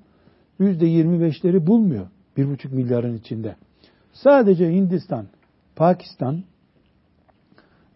yüzde 0.58 0.86
25'leri 0.86 1.66
bulmuyor. 1.66 2.06
1,5 2.36 2.74
milyarın 2.74 3.16
içinde. 3.16 3.56
Sadece 4.12 4.72
Hindistan, 4.72 5.26
Pakistan, 5.76 6.42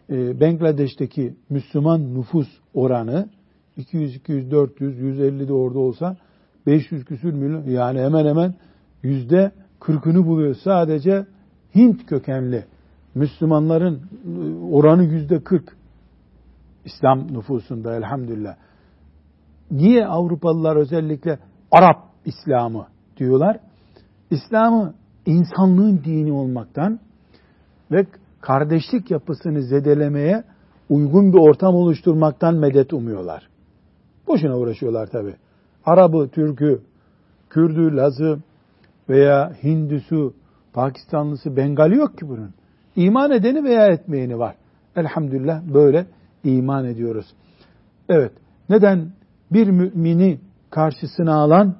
e, 0.09 0.39
Bangladeş'teki 0.41 1.33
Müslüman 1.49 2.13
nüfus 2.13 2.47
oranı 2.73 3.29
200, 3.77 4.15
200, 4.15 4.51
400, 4.51 4.99
150 4.99 5.47
de 5.47 5.53
orada 5.53 5.79
olsa 5.79 6.17
500 6.67 7.05
küsür 7.05 7.33
milyon 7.33 7.63
yani 7.63 7.99
hemen 7.99 8.25
hemen 8.25 8.53
yüzde 9.03 9.51
40'ını 9.79 10.25
buluyor. 10.25 10.55
Sadece 10.63 11.25
Hint 11.75 12.05
kökenli 12.05 12.65
Müslümanların 13.15 13.95
e, 13.95 14.65
oranı 14.71 15.03
yüzde 15.03 15.43
40 15.43 15.77
İslam 16.85 17.33
nüfusunda 17.33 17.95
elhamdülillah. 17.95 18.55
Niye 19.71 20.05
Avrupalılar 20.05 20.75
özellikle 20.75 21.39
Arap 21.71 22.03
İslamı 22.25 22.87
diyorlar? 23.17 23.59
İslam'ı 24.31 24.93
insanlığın 25.25 26.03
dini 26.03 26.31
olmaktan 26.31 26.99
ve 27.91 28.05
kardeşlik 28.41 29.11
yapısını 29.11 29.61
zedelemeye 29.61 30.43
uygun 30.89 31.33
bir 31.33 31.37
ortam 31.37 31.75
oluşturmaktan 31.75 32.55
medet 32.55 32.93
umuyorlar. 32.93 33.49
Boşuna 34.27 34.57
uğraşıyorlar 34.57 35.07
tabi. 35.07 35.35
Arabı, 35.85 36.29
Türk'ü, 36.29 36.81
Kürdü, 37.49 37.97
Laz'ı 37.97 38.39
veya 39.09 39.53
Hindüsü, 39.63 40.31
Pakistanlısı, 40.73 41.57
Bengali 41.57 41.95
yok 41.95 42.17
ki 42.17 42.29
bunun. 42.29 42.53
İman 42.95 43.31
edeni 43.31 43.63
veya 43.63 43.87
etmeyeni 43.87 44.39
var. 44.39 44.55
Elhamdülillah 44.95 45.61
böyle 45.73 46.05
iman 46.43 46.85
ediyoruz. 46.85 47.25
Evet. 48.09 48.31
Neden 48.69 49.11
bir 49.51 49.67
mümini 49.67 50.39
karşısına 50.69 51.35
alan 51.35 51.75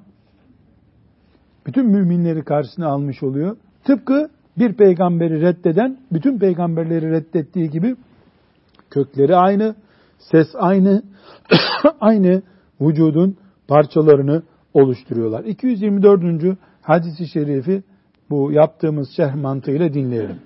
bütün 1.66 1.86
müminleri 1.86 2.44
karşısına 2.44 2.88
almış 2.88 3.24
oluyor? 3.24 3.58
Tıpkı 3.84 4.30
bir 4.59 4.73
peygamberi 4.73 5.41
reddeden 5.41 5.99
bütün 6.13 6.39
peygamberleri 6.39 7.11
reddettiği 7.11 7.71
gibi 7.71 7.97
kökleri 8.91 9.37
aynı, 9.37 9.75
ses 10.19 10.47
aynı, 10.55 11.03
aynı 12.01 12.43
vücudun 12.81 13.37
parçalarını 13.69 14.43
oluşturuyorlar. 14.75 15.45
224. 15.45 16.59
hadisi 16.83 17.29
şerifi 17.29 17.83
bu 18.31 18.53
yaptığımız 18.53 19.09
şerh 19.17 19.35
mantığıyla 19.35 19.95
dinleyelim. 19.95 20.39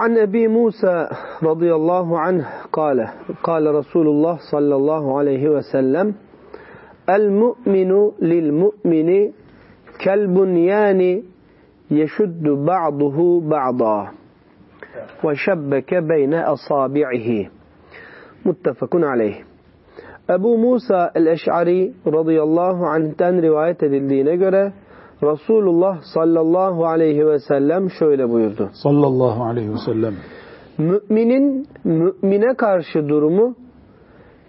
عن 0.00 0.12
أبي 0.26 0.44
موسى 0.58 0.96
رضي 1.48 1.70
الله 1.78 2.08
عنه 2.24 2.44
قال 2.78 2.98
قال 3.48 3.64
رسول 3.80 4.06
الله 4.14 4.36
صلى 4.52 4.74
الله 4.80 5.04
عليه 5.18 5.44
وسلم 5.54 6.06
المؤمن 7.16 7.92
للمؤمن 8.30 9.10
كالبنيان 10.04 11.00
yeşuddu 11.89 12.67
ba'duhu 12.67 13.49
ba'da 13.51 14.11
ve 15.23 15.35
şebbeke 15.35 16.09
beyne 16.09 16.45
asabi'ihi 16.45 17.49
muttefakun 18.45 19.01
aleyh 19.01 19.35
Ebu 20.29 20.57
Musa 20.57 21.11
el-Eş'ari 21.15 21.93
radıyallahu 22.07 22.85
anh'ten 22.85 23.41
rivayet 23.41 23.83
edildiğine 23.83 24.35
göre 24.35 24.73
Resulullah 25.23 26.01
sallallahu 26.13 26.85
aleyhi 26.85 27.27
ve 27.27 27.39
sellem 27.39 27.89
şöyle 27.89 28.29
buyurdu. 28.29 28.69
Sallallahu 28.73 29.43
aleyhi 29.43 29.71
ve 29.71 29.77
sellem. 29.85 30.13
Müminin 30.77 31.67
mümine 31.83 32.55
karşı 32.57 33.09
durumu 33.09 33.55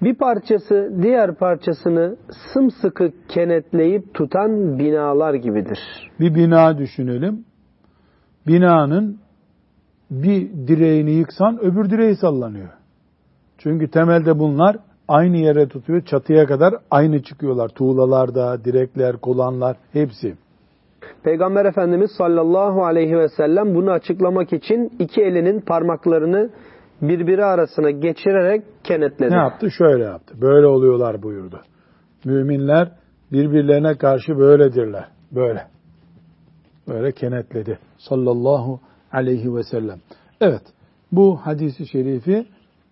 bir 0.03 0.15
parçası 0.15 0.93
diğer 1.03 1.35
parçasını 1.35 2.17
sımsıkı 2.53 3.13
kenetleyip 3.29 4.15
tutan 4.15 4.79
binalar 4.79 5.35
gibidir. 5.35 5.79
Bir 6.21 6.35
bina 6.35 6.79
düşünelim. 6.79 7.45
Binanın 8.47 9.19
bir 10.11 10.51
direğini 10.67 11.11
yıksan 11.11 11.59
öbür 11.61 11.91
direği 11.91 12.17
sallanıyor. 12.17 12.69
Çünkü 13.59 13.91
temelde 13.91 14.39
bunlar 14.39 14.77
aynı 15.09 15.37
yere 15.37 15.69
tutuyor. 15.69 16.03
Çatıya 16.03 16.47
kadar 16.47 16.75
aynı 16.91 17.23
çıkıyorlar. 17.23 17.69
Tuğlalarda, 17.69 18.65
direkler, 18.65 19.17
kolanlar 19.17 19.77
hepsi. 19.93 20.35
Peygamber 21.23 21.65
Efendimiz 21.65 22.11
sallallahu 22.19 22.85
aleyhi 22.85 23.19
ve 23.19 23.29
sellem 23.29 23.75
bunu 23.75 23.91
açıklamak 23.91 24.53
için 24.53 24.93
iki 24.99 25.23
elinin 25.23 25.61
parmaklarını 25.61 26.51
birbiri 27.03 27.45
arasına 27.45 27.91
geçirerek 27.91 28.63
kenetledi. 28.85 29.31
Ne 29.31 29.37
yaptı? 29.37 29.71
Şöyle 29.71 30.05
yaptı. 30.05 30.35
Böyle 30.41 30.67
oluyorlar 30.67 31.23
buyurdu. 31.23 31.61
Müminler 32.25 32.93
birbirlerine 33.33 33.95
karşı 33.95 34.39
böyledirler. 34.39 35.09
Böyle. 35.33 35.67
Böyle 36.89 37.13
kenetledi. 37.13 37.79
Sallallahu 37.99 38.81
aleyhi 39.13 39.55
ve 39.55 39.63
sellem. 39.63 39.99
Evet. 40.41 40.63
Bu 41.13 41.37
hadisi 41.37 41.87
şerifi 41.87 42.47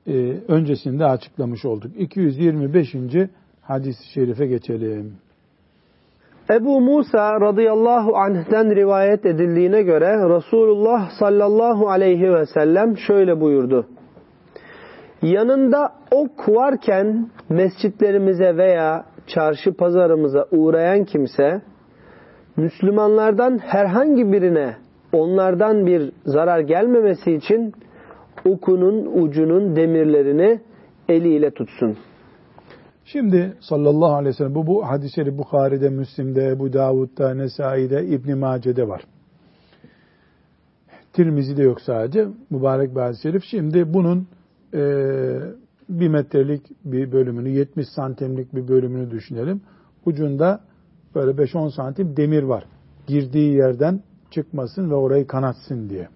e, 0.07 0.13
öncesinde 0.49 1.05
açıklamış 1.05 1.65
olduk. 1.65 1.91
225. 1.99 2.95
hadis-i 3.63 4.13
şerife 4.13 4.47
geçelim. 4.47 5.17
Ebu 6.51 6.81
Musa 6.81 7.41
radıyallahu 7.41 8.17
anh'ten 8.17 8.77
rivayet 8.77 9.27
edildiğine 9.27 9.83
göre 9.83 10.37
Resulullah 10.37 11.11
sallallahu 11.11 11.89
aleyhi 11.89 12.33
ve 12.33 12.47
sellem 12.47 12.97
şöyle 12.99 13.41
buyurdu. 13.41 13.87
Yanında 15.33 15.93
ok 16.11 16.49
varken 16.49 17.31
mescitlerimize 17.49 18.57
veya 18.57 19.05
çarşı 19.27 19.73
pazarımıza 19.73 20.47
uğrayan 20.51 21.05
kimse 21.05 21.63
Müslümanlardan 22.57 23.59
herhangi 23.59 24.33
birine 24.33 24.77
onlardan 25.13 25.87
bir 25.87 26.13
zarar 26.25 26.61
gelmemesi 26.61 27.33
için 27.33 27.73
okunun 28.45 29.23
ucunun 29.23 29.77
demirlerini 29.77 30.61
eliyle 31.09 31.51
tutsun. 31.51 31.97
Şimdi 33.05 33.55
sallallahu 33.61 34.15
aleyhi 34.15 34.29
ve 34.29 34.33
sellem 34.33 34.55
bu, 34.55 34.67
bu 34.67 34.87
hadisleri 34.87 35.39
Bukhari'de, 35.39 35.89
Müslim'de, 35.89 36.49
Ebu 36.49 36.73
Davud'da, 36.73 37.35
Nesai'de, 37.35 38.07
İbn 38.07 38.39
Mace'de 38.39 38.89
var. 38.89 39.03
Tirmizi'de 41.13 41.63
yok 41.63 41.81
sadece 41.81 42.27
mübarek 42.51 42.95
bir 42.95 43.01
hadis-i 43.01 43.23
şerif. 43.23 43.45
Şimdi 43.45 43.95
bunun 43.95 44.29
e, 44.77 44.83
bir 45.89 46.09
metrelik 46.09 46.63
bir 46.85 47.13
bölümünü, 47.13 47.49
70 47.49 47.89
santimlik 47.89 48.55
bir 48.55 48.69
bölümünü 48.69 49.11
düşünelim. 49.11 49.61
Ucunda 50.07 50.61
böyle 51.15 51.43
5-10 51.43 51.75
santim 51.77 52.17
demir 52.17 52.43
var. 52.43 52.65
Girdiği 53.07 53.55
yerden 53.55 54.03
çıkmasın 54.31 54.91
ve 54.91 54.95
orayı 54.95 55.27
kanatsın 55.27 55.89
diye. 55.89 56.09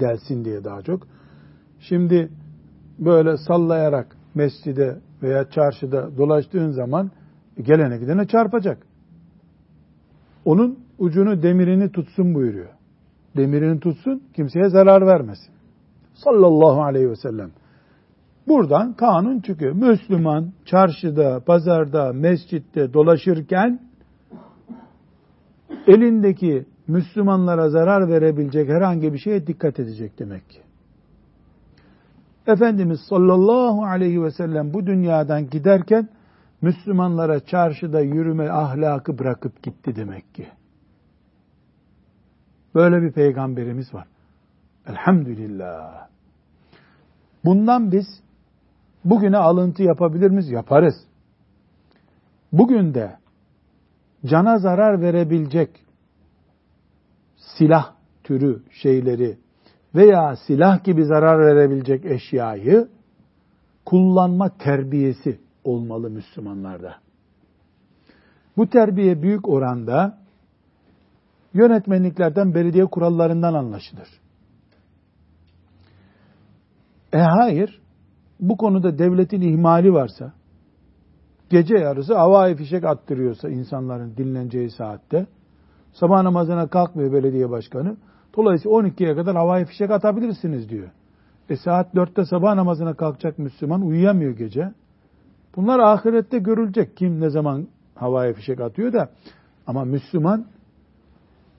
Delsin 0.00 0.44
diye 0.44 0.64
daha 0.64 0.82
çok. 0.82 1.06
Şimdi 1.80 2.28
böyle 2.98 3.36
sallayarak 3.36 4.16
mescide 4.34 4.98
veya 5.22 5.50
çarşıda 5.50 6.16
dolaştığın 6.16 6.70
zaman 6.70 7.10
gelene 7.62 7.98
gidene 7.98 8.26
çarpacak. 8.26 8.86
Onun 10.44 10.78
ucunu 10.98 11.42
demirini 11.42 11.92
tutsun 11.92 12.34
buyuruyor. 12.34 12.68
Demirini 13.36 13.80
tutsun, 13.80 14.22
kimseye 14.34 14.68
zarar 14.68 15.06
vermesin. 15.06 15.52
Sallallahu 16.14 16.82
aleyhi 16.82 17.10
ve 17.10 17.16
sellem. 17.16 17.50
Buradan 18.48 18.92
kanun 18.92 19.40
çıkıyor. 19.40 19.72
Müslüman 19.72 20.52
çarşıda, 20.64 21.40
pazarda, 21.46 22.12
mescitte 22.12 22.92
dolaşırken 22.92 23.80
elindeki 25.86 26.66
Müslümanlara 26.86 27.70
zarar 27.70 28.08
verebilecek 28.08 28.68
herhangi 28.68 29.12
bir 29.12 29.18
şeye 29.18 29.46
dikkat 29.46 29.80
edecek 29.80 30.18
demek 30.18 30.50
ki. 30.50 30.58
Efendimiz 32.46 33.00
sallallahu 33.08 33.84
aleyhi 33.84 34.22
ve 34.22 34.30
sellem 34.30 34.74
bu 34.74 34.86
dünyadan 34.86 35.50
giderken 35.50 36.08
Müslümanlara 36.62 37.40
çarşıda 37.40 38.00
yürüme 38.00 38.48
ahlakı 38.48 39.18
bırakıp 39.18 39.62
gitti 39.62 39.96
demek 39.96 40.34
ki. 40.34 40.46
Böyle 42.74 43.02
bir 43.02 43.12
peygamberimiz 43.12 43.94
var. 43.94 44.11
Elhamdülillah. 44.86 46.08
Bundan 47.44 47.92
biz 47.92 48.06
bugüne 49.04 49.36
alıntı 49.36 49.82
yapabilir 49.82 50.30
miyiz? 50.30 50.50
Yaparız. 50.50 50.94
Bugün 52.52 52.94
de 52.94 53.16
cana 54.26 54.58
zarar 54.58 55.00
verebilecek 55.00 55.70
silah 57.36 57.92
türü 58.24 58.62
şeyleri 58.70 59.38
veya 59.94 60.36
silah 60.36 60.84
gibi 60.84 61.04
zarar 61.04 61.38
verebilecek 61.38 62.04
eşyayı 62.04 62.88
kullanma 63.86 64.48
terbiyesi 64.58 65.40
olmalı 65.64 66.10
Müslümanlarda. 66.10 66.94
Bu 68.56 68.68
terbiye 68.68 69.22
büyük 69.22 69.48
oranda 69.48 70.18
yönetmenliklerden, 71.54 72.54
belediye 72.54 72.86
kurallarından 72.86 73.54
anlaşılır. 73.54 74.21
E 77.12 77.18
hayır, 77.18 77.80
bu 78.40 78.56
konuda 78.56 78.98
devletin 78.98 79.40
ihmali 79.40 79.92
varsa, 79.92 80.32
gece 81.50 81.74
yarısı 81.74 82.14
havai 82.14 82.56
fişek 82.56 82.84
attırıyorsa 82.84 83.48
insanların 83.48 84.16
dinleneceği 84.16 84.70
saatte, 84.70 85.26
sabah 85.92 86.22
namazına 86.22 86.66
kalkmıyor 86.66 87.12
belediye 87.12 87.50
başkanı, 87.50 87.96
Dolayısıyla 88.36 88.76
12'ye 88.76 89.14
kadar 89.14 89.36
havai 89.36 89.64
fişek 89.64 89.90
atabilirsiniz 89.90 90.68
diyor. 90.68 90.90
E 91.48 91.56
saat 91.56 91.94
4'te 91.94 92.24
sabah 92.24 92.54
namazına 92.54 92.94
kalkacak 92.94 93.38
Müslüman 93.38 93.82
uyuyamıyor 93.82 94.36
gece. 94.36 94.72
Bunlar 95.56 95.78
ahirette 95.78 96.38
görülecek. 96.38 96.96
Kim 96.96 97.20
ne 97.20 97.30
zaman 97.30 97.68
havai 97.94 98.34
fişek 98.34 98.60
atıyor 98.60 98.92
da. 98.92 99.10
Ama 99.66 99.84
Müslüman 99.84 100.46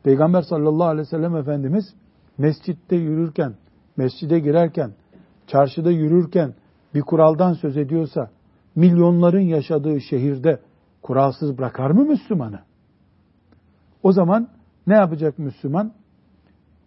Peygamber 0.03 0.41
sallallahu 0.41 0.87
aleyhi 0.87 1.07
ve 1.07 1.09
sellem 1.09 1.35
Efendimiz 1.35 1.93
mescitte 2.37 2.95
yürürken, 2.95 3.53
mescide 3.97 4.39
girerken, 4.39 4.91
çarşıda 5.47 5.91
yürürken 5.91 6.53
bir 6.95 7.01
kuraldan 7.01 7.53
söz 7.53 7.77
ediyorsa 7.77 8.29
milyonların 8.75 9.41
yaşadığı 9.41 10.01
şehirde 10.01 10.60
kuralsız 11.01 11.58
bırakar 11.58 11.91
mı 11.91 12.06
Müslümanı? 12.06 12.60
O 14.03 14.12
zaman 14.12 14.47
ne 14.88 14.95
yapacak 14.95 15.39
Müslüman? 15.39 15.93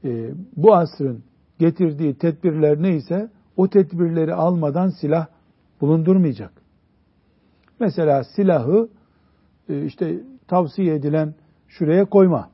e, 0.06 0.30
bu 0.56 0.74
asrın 0.74 1.24
getirdiği 1.58 2.14
tedbirler 2.14 2.82
neyse 2.82 3.30
o 3.56 3.68
tedbirleri 3.68 4.34
almadan 4.34 4.88
silah 4.88 5.26
bulundurmayacak. 5.80 6.52
Mesela 7.80 8.24
silahı 8.24 8.88
e, 9.68 9.84
işte 9.84 10.20
tavsiye 10.48 10.94
edilen 10.94 11.34
şuraya 11.68 12.04
koyma 12.04 12.50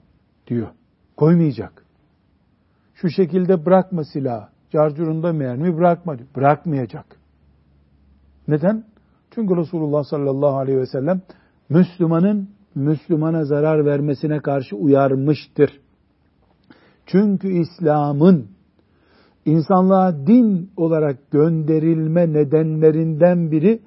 diyor. 0.47 0.69
Koymayacak. 1.17 1.87
Şu 2.95 3.11
şekilde 3.11 3.67
bırakma 3.67 4.05
silahı. 4.05 4.52
Carcurunda 4.73 5.33
mermi 5.33 5.77
bırakma. 5.77 6.17
Bırakmayacak. 6.37 7.07
Neden? 8.49 8.85
Çünkü 9.31 9.57
Resulullah 9.57 10.05
sallallahu 10.05 10.57
aleyhi 10.57 10.79
ve 10.79 10.87
sellem 10.87 11.23
Müslümanın 11.69 12.49
Müslümana 12.75 13.45
zarar 13.45 13.85
vermesine 13.87 14.41
karşı 14.41 14.77
uyarmıştır. 14.77 15.71
Çünkü 17.07 17.49
İslam'ın 17.49 18.47
insanlığa 19.45 20.27
din 20.27 20.71
olarak 20.77 21.31
gönderilme 21.31 22.33
nedenlerinden 22.33 23.51
biri 23.51 23.81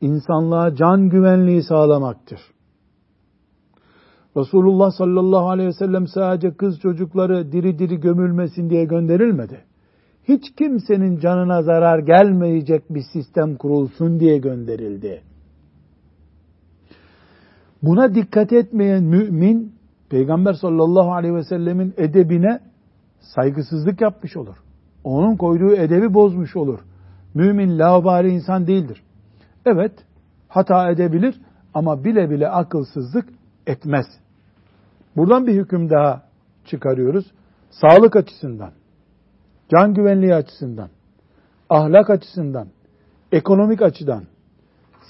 insanlığa 0.00 0.74
can 0.74 1.08
güvenliği 1.08 1.62
sağlamaktır. 1.62 2.40
Resulullah 4.36 4.90
sallallahu 4.90 5.48
aleyhi 5.48 5.68
ve 5.68 5.72
sellem 5.72 6.06
sadece 6.06 6.56
kız 6.56 6.80
çocukları 6.80 7.52
diri 7.52 7.78
diri 7.78 8.00
gömülmesin 8.00 8.70
diye 8.70 8.84
gönderilmedi. 8.84 9.64
Hiç 10.28 10.54
kimsenin 10.56 11.18
canına 11.18 11.62
zarar 11.62 11.98
gelmeyecek 11.98 12.94
bir 12.94 13.02
sistem 13.12 13.56
kurulsun 13.56 14.20
diye 14.20 14.38
gönderildi. 14.38 15.22
Buna 17.82 18.14
dikkat 18.14 18.52
etmeyen 18.52 19.04
mümin 19.04 19.72
Peygamber 20.10 20.52
sallallahu 20.52 21.12
aleyhi 21.12 21.34
ve 21.34 21.44
sellemin 21.44 21.94
edebine 21.96 22.60
saygısızlık 23.20 24.00
yapmış 24.00 24.36
olur. 24.36 24.56
Onun 25.04 25.36
koyduğu 25.36 25.72
edebi 25.72 26.14
bozmuş 26.14 26.56
olur. 26.56 26.78
Mümin 27.34 27.78
laubali 27.78 28.28
insan 28.28 28.66
değildir. 28.66 29.02
Evet, 29.66 29.92
hata 30.48 30.90
edebilir 30.90 31.40
ama 31.74 32.04
bile 32.04 32.30
bile 32.30 32.48
akılsızlık 32.48 33.28
etmez. 33.66 34.06
Buradan 35.16 35.46
bir 35.46 35.54
hüküm 35.54 35.90
daha 35.90 36.22
çıkarıyoruz. 36.66 37.32
Sağlık 37.70 38.16
açısından, 38.16 38.72
can 39.72 39.94
güvenliği 39.94 40.34
açısından, 40.34 40.88
ahlak 41.70 42.10
açısından, 42.10 42.68
ekonomik 43.32 43.82
açıdan, 43.82 44.24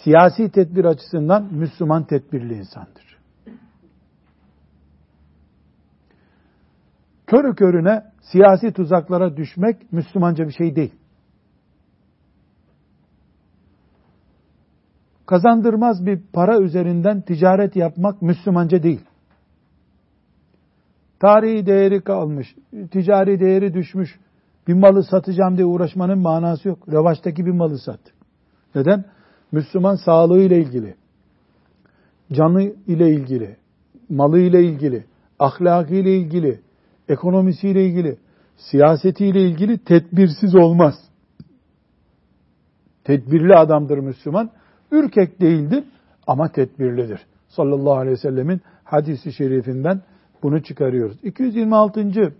siyasi 0.04 0.50
tedbir 0.50 0.84
açısından 0.84 1.48
Müslüman 1.54 2.04
tedbirli 2.04 2.54
insandır. 2.54 3.18
Körü 7.26 7.54
körüne 7.54 8.04
siyasi 8.20 8.72
tuzaklara 8.72 9.36
düşmek 9.36 9.92
Müslümanca 9.92 10.46
bir 10.46 10.52
şey 10.52 10.76
değil. 10.76 10.94
Kazandırmaz 15.26 16.06
bir 16.06 16.20
para 16.32 16.60
üzerinden 16.60 17.20
ticaret 17.20 17.76
yapmak 17.76 18.22
Müslümanca 18.22 18.82
değil. 18.82 19.04
Tarihi 21.20 21.66
değeri 21.66 22.00
kalmış, 22.00 22.56
ticari 22.90 23.40
değeri 23.40 23.74
düşmüş 23.74 24.18
bir 24.68 24.74
malı 24.74 25.04
satacağım 25.04 25.56
diye 25.56 25.66
uğraşmanın 25.66 26.18
manası 26.18 26.68
yok. 26.68 26.88
Revaçtaki 26.92 27.46
bir 27.46 27.50
malı 27.50 27.78
sat. 27.78 28.00
Neden? 28.74 29.04
Müslüman 29.52 29.96
sağlığı 29.96 30.40
ile 30.40 30.58
ilgili, 30.58 30.94
canı 32.32 32.62
ile 32.62 33.10
ilgili, 33.10 33.56
malı 34.08 34.38
ile 34.38 34.64
ilgili, 34.64 35.04
ahlakı 35.38 35.94
ile 35.94 36.16
ilgili, 36.16 36.60
ekonomisi 37.08 37.68
ile 37.68 37.86
ilgili, 37.86 38.18
siyaseti 38.56 39.26
ile 39.26 39.42
ilgili 39.42 39.78
tedbirsiz 39.78 40.54
olmaz. 40.54 40.94
Tedbirli 43.04 43.56
adamdır 43.56 43.98
Müslüman. 43.98 44.50
Ürkek 44.90 45.40
değildir 45.40 45.84
ama 46.26 46.48
tedbirlidir. 46.48 47.20
Sallallahu 47.48 47.94
aleyhi 47.94 48.16
ve 48.16 48.20
sellemin 48.20 48.60
hadisi 48.84 49.32
şerifinden 49.32 50.02
bunu 50.42 50.62
çıkarıyoruz. 50.62 51.16
226. 51.22 52.30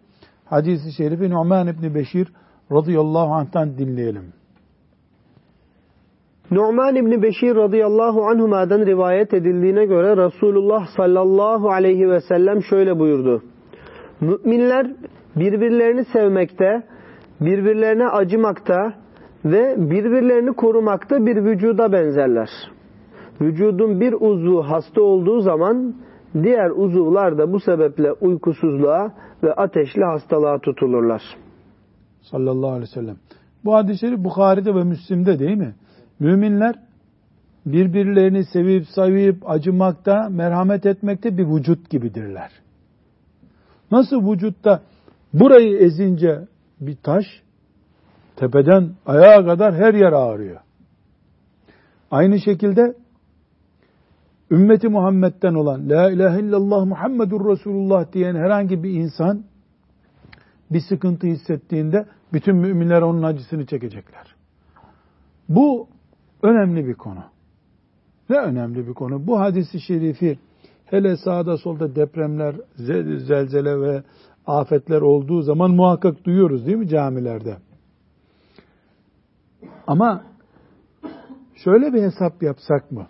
hadisi 0.45 0.93
şerifi 0.93 1.31
Numan 1.31 1.67
İbni 1.67 1.95
Beşir 1.95 2.29
radıyallahu 2.73 3.33
anh'tan 3.35 3.79
dinleyelim. 3.79 4.33
Nu'man 6.51 6.97
İbni 6.97 7.23
Beşir 7.23 7.57
radıyallahu 7.57 8.23
anhuma'dan 8.27 8.87
rivayet 8.87 9.35
edildiğine 9.35 9.85
göre 9.85 10.17
Resulullah 10.17 10.87
sallallahu 10.97 11.71
aleyhi 11.71 12.11
ve 12.11 12.21
sellem 12.21 12.63
şöyle 12.63 12.99
buyurdu. 12.99 13.43
Müminler 14.21 14.87
birbirlerini 15.37 16.05
sevmekte, 16.05 16.83
birbirlerine 17.41 18.09
acımakta 18.09 18.95
ve 19.45 19.75
birbirlerini 19.79 20.53
korumakta 20.53 21.27
bir 21.27 21.37
vücuda 21.37 21.93
benzerler. 21.93 22.49
Vücudun 23.41 24.01
bir 24.01 24.13
uzvu 24.13 24.63
hasta 24.63 25.03
olduğu 25.03 25.41
zaman 25.41 25.95
diğer 26.35 26.71
uzuvlar 26.71 27.39
da 27.39 27.53
bu 27.53 27.61
sebeple 27.61 28.13
uykusuzluğa 28.13 29.13
ve 29.43 29.55
ateşli 29.55 30.05
hastalığa 30.05 30.59
tutulurlar. 30.59 31.23
Sallallahu 32.23 32.71
aleyhi 32.71 32.91
ve 32.91 33.01
sellem. 33.01 33.17
Bu 33.65 33.75
hadisleri 33.75 34.25
Bukhari'de 34.25 34.75
ve 34.75 34.85
Müslim'de 34.85 35.39
değil 35.39 35.57
mi? 35.57 35.75
Müminler 36.21 36.75
birbirlerini 37.67 38.45
sevip 38.45 38.87
sayıp 38.87 39.51
acımakta, 39.51 40.29
merhamet 40.31 40.87
etmekte 40.87 41.39
bir 41.39 41.47
vücut 41.47 41.91
gibidirler. 41.91 42.51
Nasıl 43.91 44.33
vücutta 44.33 44.83
burayı 45.33 45.77
ezince 45.77 46.41
bir 46.81 46.97
taş, 46.97 47.25
tepeden 48.37 48.91
ayağa 49.07 49.45
kadar 49.45 49.75
her 49.75 49.95
yer 49.95 50.13
ağrıyor. 50.13 50.61
Aynı 52.11 52.41
şekilde 52.41 52.95
ümmeti 54.53 54.89
Muhammed'den 54.89 55.55
olan 55.55 55.91
La 55.91 56.11
ilahe 56.11 56.41
illallah 56.41 56.85
Muhammedur 56.87 57.51
Resulullah 57.51 58.13
diyen 58.13 58.35
herhangi 58.35 58.83
bir 58.83 58.91
insan 58.91 59.45
bir 60.71 60.81
sıkıntı 60.89 61.27
hissettiğinde 61.27 62.07
bütün 62.33 62.57
müminler 62.57 63.03
onun 63.03 63.23
acısını 63.23 63.67
çekecekler. 63.67 64.35
Bu 65.49 65.89
önemli 66.43 66.87
bir 66.87 66.95
konu. 66.95 67.25
Ne 68.31 68.37
önemli 68.37 68.89
bir 68.89 68.95
konu? 68.95 69.27
Bu 69.27 69.41
hadisi 69.41 69.81
şerifi 69.81 70.39
hele 70.85 71.17
sağda 71.17 71.57
solda 71.57 71.97
depremler, 71.97 72.57
zelzele 73.27 73.81
ve 73.81 74.03
afetler 74.47 75.01
olduğu 75.01 75.43
zaman 75.43 75.71
muhakkak 75.71 76.25
duyuyoruz 76.25 76.67
değil 76.67 76.77
mi 76.77 76.89
camilerde? 76.89 77.57
Ama 79.87 80.25
şöyle 81.55 81.93
bir 81.93 82.03
hesap 82.03 82.43
yapsak 82.43 82.93
mı? 82.93 83.07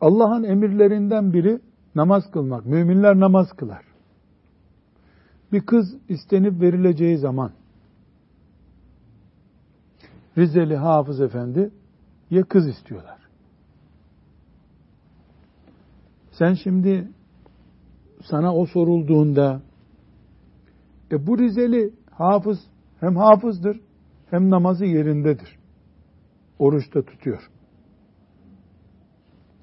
Allah'ın 0.00 0.42
emirlerinden 0.42 1.32
biri 1.32 1.60
namaz 1.94 2.30
kılmak. 2.30 2.66
Müminler 2.66 3.20
namaz 3.20 3.52
kılar. 3.52 3.84
Bir 5.52 5.66
kız 5.66 5.96
istenip 6.08 6.60
verileceği 6.60 7.18
zaman 7.18 7.52
Rizeli 10.38 10.76
Hafız 10.76 11.20
Efendi 11.20 11.70
ya 12.30 12.44
kız 12.44 12.68
istiyorlar. 12.68 13.18
Sen 16.32 16.54
şimdi 16.54 17.08
sana 18.30 18.54
o 18.54 18.66
sorulduğunda 18.66 19.62
e 21.12 21.26
bu 21.26 21.38
Rizeli 21.38 21.92
hafız 22.10 22.58
hem 23.00 23.16
hafızdır 23.16 23.80
hem 24.30 24.50
namazı 24.50 24.84
yerindedir. 24.84 25.58
Oruçta 26.58 27.02
tutuyor. 27.02 27.50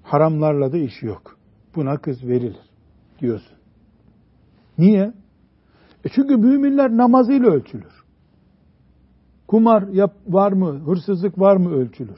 Haramlarla 0.06 0.72
da 0.72 0.78
işi 0.78 1.06
yok. 1.06 1.38
Buna 1.76 1.98
kız 1.98 2.24
verilir 2.24 2.70
diyorsun. 3.20 3.58
Niye? 4.78 5.14
E 6.06 6.10
çünkü 6.16 6.38
müminler 6.38 6.98
namazıyla 6.98 7.50
ölçülür. 7.50 8.04
Kumar 9.48 9.88
yap, 9.88 10.14
var 10.28 10.52
mı, 10.52 10.80
hırsızlık 10.86 11.40
var 11.40 11.56
mı 11.56 11.70
ölçülür. 11.70 12.18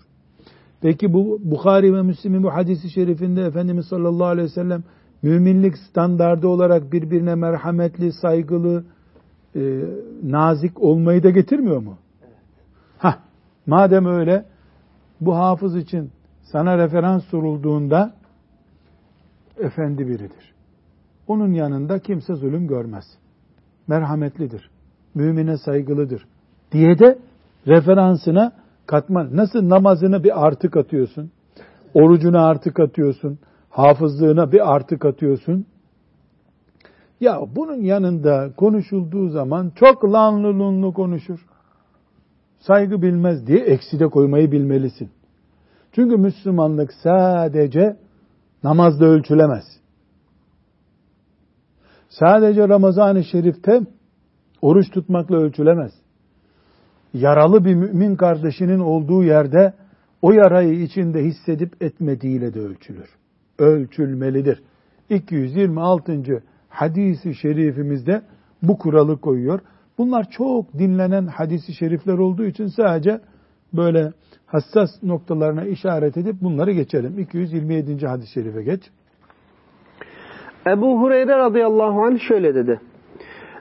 Peki 0.82 1.13
bu 1.13 1.39
Bukhari 1.43 1.93
ve 1.93 2.02
Müslim'in 2.02 2.43
bu 2.43 2.54
hadisi 2.54 2.89
şerifinde 2.89 3.41
Efendimiz 3.41 3.86
sallallahu 3.86 4.28
aleyhi 4.28 4.47
ve 4.47 4.54
sellem 4.54 4.84
müminlik 5.21 5.78
standardı 5.78 6.47
olarak 6.47 6.91
birbirine 6.91 7.36
merhametli, 7.36 8.13
saygılı, 8.13 8.86
e, 9.56 9.84
nazik 10.23 10.82
olmayı 10.82 11.23
da 11.23 11.30
getirmiyor 11.30 11.82
mu? 11.82 11.97
Ha, 12.97 13.19
madem 13.65 14.06
öyle 14.06 14.45
bu 15.21 15.36
hafız 15.36 15.76
için 15.76 16.12
sana 16.51 16.77
referans 16.77 17.23
sorulduğunda 17.25 18.13
efendi 19.57 20.07
biridir. 20.07 20.53
Onun 21.27 21.53
yanında 21.53 21.99
kimse 21.99 22.36
zulüm 22.36 22.67
görmez. 22.67 23.05
Merhametlidir. 23.88 24.69
Mümine 25.15 25.57
saygılıdır. 25.57 26.25
Diye 26.71 26.99
de 26.99 27.19
referansına 27.67 28.51
katman. 28.86 29.36
Nasıl 29.38 29.69
namazını 29.69 30.23
bir 30.23 30.45
artık 30.45 30.77
atıyorsun? 30.77 31.31
Orucuna 31.93 32.45
artık 32.45 32.79
atıyorsun. 32.79 33.39
Hafızlığına 33.69 34.51
bir 34.51 34.75
artık 34.75 35.05
atıyorsun. 35.05 35.65
Ya 37.19 37.41
bunun 37.55 37.81
yanında 37.81 38.51
konuşulduğu 38.57 39.29
zaman 39.29 39.71
çok 39.75 40.05
lanlı 40.05 40.47
lunlu 40.47 40.93
konuşur. 40.93 41.45
Saygı 42.60 43.01
bilmez 43.01 43.47
diye 43.47 43.60
eksi 43.60 43.99
de 43.99 44.07
koymayı 44.07 44.51
bilmelisin. 44.51 45.10
Çünkü 45.97 46.17
Müslümanlık 46.17 46.93
sadece 46.93 47.97
namazda 48.63 49.05
ölçülemez. 49.05 49.63
Sadece 52.10 52.69
Ramazan-ı 52.69 53.23
Şerif'te 53.23 53.81
oruç 54.62 54.91
tutmakla 54.91 55.36
ölçülemez. 55.36 55.91
Yaralı 57.13 57.65
bir 57.65 57.75
mümin 57.75 58.15
kardeşinin 58.15 58.79
olduğu 58.79 59.23
yerde 59.23 59.73
o 60.21 60.31
yarayı 60.31 60.81
içinde 60.81 61.23
hissedip 61.23 61.83
etmediğiyle 61.83 62.53
de 62.53 62.60
ölçülür. 62.60 63.10
Ölçülmelidir. 63.60 64.63
226. 65.10 66.43
hadisi 66.69 67.36
şerifimizde 67.36 68.21
bu 68.63 68.77
kuralı 68.77 69.21
koyuyor. 69.21 69.60
Bunlar 69.97 70.29
çok 70.29 70.73
dinlenen 70.73 71.27
hadisi 71.27 71.73
şerifler 71.73 72.17
olduğu 72.17 72.45
için 72.45 72.67
sadece 72.67 73.21
böyle 73.73 74.12
hassas 74.45 75.03
noktalarına 75.03 75.65
işaret 75.65 76.17
edip 76.17 76.36
bunları 76.41 76.71
geçelim. 76.71 77.19
227. 77.19 78.08
hadis-i 78.08 78.32
şerife 78.32 78.63
geç. 78.63 78.82
Ebu 80.67 81.01
Hureyre 81.01 81.38
radıyallahu 81.38 82.03
anh 82.03 82.19
şöyle 82.19 82.56
dedi. 82.56 82.80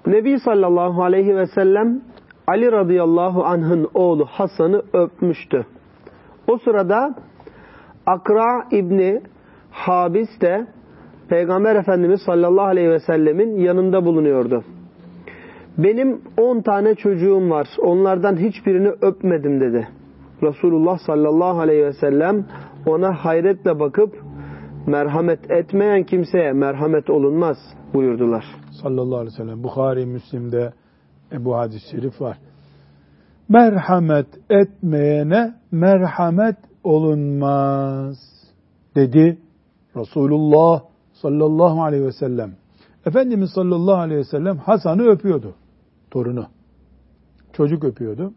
Nebi 0.07 0.41
sallallahu 0.41 1.03
aleyhi 1.05 1.37
ve 1.37 1.47
sellem 1.47 2.01
Ali 2.47 2.73
radıyallahu 2.73 3.45
anh'ın 3.45 3.89
oğlu 3.95 4.25
Hasan'ı 4.25 4.83
öpmüştü. 4.93 5.67
O 6.49 6.59
sırada 6.59 7.15
Akra 8.07 8.67
İbni 8.71 9.23
Habis 9.71 10.41
de 10.41 10.67
Peygamber 11.29 11.77
Efendimiz 11.77 12.23
sallallahu 12.23 12.67
aleyhi 12.67 12.91
ve 12.91 13.01
sellemin 13.01 13.57
yanında 13.57 14.05
bulunuyordu. 14.05 14.65
Benim 15.79 16.23
on 16.39 16.61
tane 16.61 16.95
çocuğum 16.95 17.51
var. 17.51 17.69
Onlardan 17.83 18.37
hiçbirini 18.37 18.89
öpmedim 18.89 19.61
dedi. 19.61 19.89
Resulullah 20.43 20.99
sallallahu 20.99 21.61
aleyhi 21.61 21.85
ve 21.85 21.93
sellem 21.93 22.47
ona 22.87 23.13
hayretle 23.13 23.81
bakıp 23.81 24.15
merhamet 24.87 25.51
etmeyen 25.51 26.05
kimseye 26.05 26.53
merhamet 26.53 27.11
olunmaz 27.11 27.57
buyurdular. 27.95 28.45
Sallallahu 28.83 29.19
aleyhi 29.19 29.33
ve 29.33 29.37
sellem. 29.37 29.63
Bukhari, 29.63 30.07
Müslim'de 30.07 30.73
bu 31.39 31.57
hadis-i 31.57 31.91
şerif 31.91 32.21
var. 32.21 32.39
Merhamet 33.49 34.27
etmeyene 34.51 35.55
merhamet 35.73 36.57
olunmaz 36.85 38.19
dedi 38.95 39.39
Resulullah 39.97 40.83
sallallahu 41.13 41.83
aleyhi 41.83 42.05
ve 42.05 42.13
sellem. 42.13 42.51
Efendimiz 43.07 43.51
sallallahu 43.51 43.97
aleyhi 43.97 44.21
ve 44.21 44.25
sellem 44.25 44.57
Hasan'ı 44.57 45.03
öpüyordu. 45.03 45.55
Torunu. 46.17 46.47
Çocuk 47.53 47.85
öpüyordu. 47.85 48.33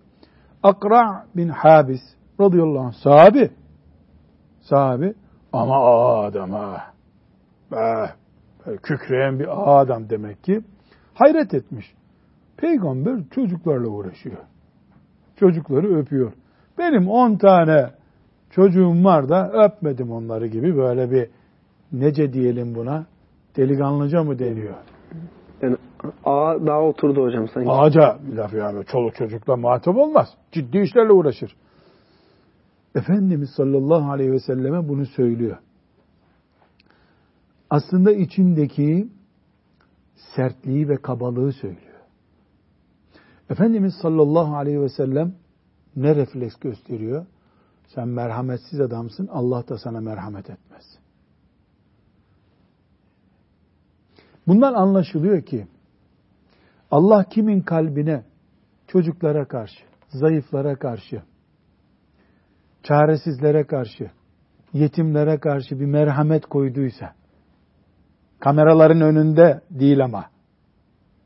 Akra 0.63 1.25
bin 1.35 1.49
Habis 1.49 2.01
radıyallahu 2.39 2.79
anh 2.79 2.93
sahabi. 2.93 3.51
Sahabi 4.61 5.13
ama 5.53 5.75
adam 6.23 6.51
ha. 6.51 6.93
Be, 7.71 8.09
kükreyen 8.83 9.39
bir 9.39 9.47
adam 9.81 10.09
demek 10.09 10.43
ki. 10.43 10.61
Hayret 11.13 11.53
etmiş. 11.53 11.93
Peygamber 12.57 13.29
çocuklarla 13.31 13.87
uğraşıyor. 13.87 14.37
Çocukları 15.35 15.95
öpüyor. 15.97 16.33
Benim 16.77 17.09
on 17.09 17.35
tane 17.35 17.89
çocuğum 18.49 19.03
var 19.03 19.29
da 19.29 19.51
öpmedim 19.51 20.11
onları 20.11 20.47
gibi 20.47 20.77
böyle 20.77 21.11
bir 21.11 21.29
nece 21.91 22.33
diyelim 22.33 22.75
buna 22.75 23.05
delikanlıca 23.57 24.23
mı 24.23 24.39
deniyor? 24.39 24.75
Ağa 26.25 26.65
daha 26.65 26.81
oturdu 26.81 27.23
hocam 27.23 27.47
sanki. 27.47 27.69
Ağaca 27.71 28.19
laf 28.35 28.53
yani 28.53 28.85
çoluk 28.85 29.15
çocukla 29.15 29.55
muhatap 29.55 29.97
olmaz. 29.97 30.27
Ciddi 30.51 30.79
işlerle 30.79 31.11
uğraşır. 31.11 31.55
Efendimiz 32.95 33.49
sallallahu 33.49 34.11
aleyhi 34.11 34.31
ve 34.31 34.39
selleme 34.39 34.87
bunu 34.87 35.05
söylüyor. 35.05 35.57
Aslında 37.69 38.11
içindeki 38.11 39.09
sertliği 40.35 40.89
ve 40.89 40.97
kabalığı 40.97 41.53
söylüyor. 41.53 41.99
Efendimiz 43.49 43.93
sallallahu 44.01 44.55
aleyhi 44.55 44.81
ve 44.81 44.89
sellem 44.89 45.35
ne 45.95 46.15
refleks 46.15 46.55
gösteriyor? 46.55 47.25
Sen 47.87 48.07
merhametsiz 48.07 48.79
adamsın, 48.79 49.27
Allah 49.27 49.67
da 49.67 49.77
sana 49.77 50.01
merhamet 50.01 50.49
etmez. 50.49 50.83
Bundan 54.47 54.73
anlaşılıyor 54.73 55.41
ki 55.41 55.67
Allah 56.91 57.23
kimin 57.23 57.61
kalbine 57.61 58.23
çocuklara 58.87 59.47
karşı, 59.47 59.83
zayıflara 60.07 60.75
karşı, 60.75 61.21
çaresizlere 62.83 63.63
karşı, 63.63 64.11
yetimlere 64.73 65.39
karşı 65.39 65.79
bir 65.79 65.85
merhamet 65.85 66.45
koyduysa, 66.45 67.13
kameraların 68.39 69.01
önünde 69.01 69.61
değil 69.69 70.03
ama, 70.03 70.25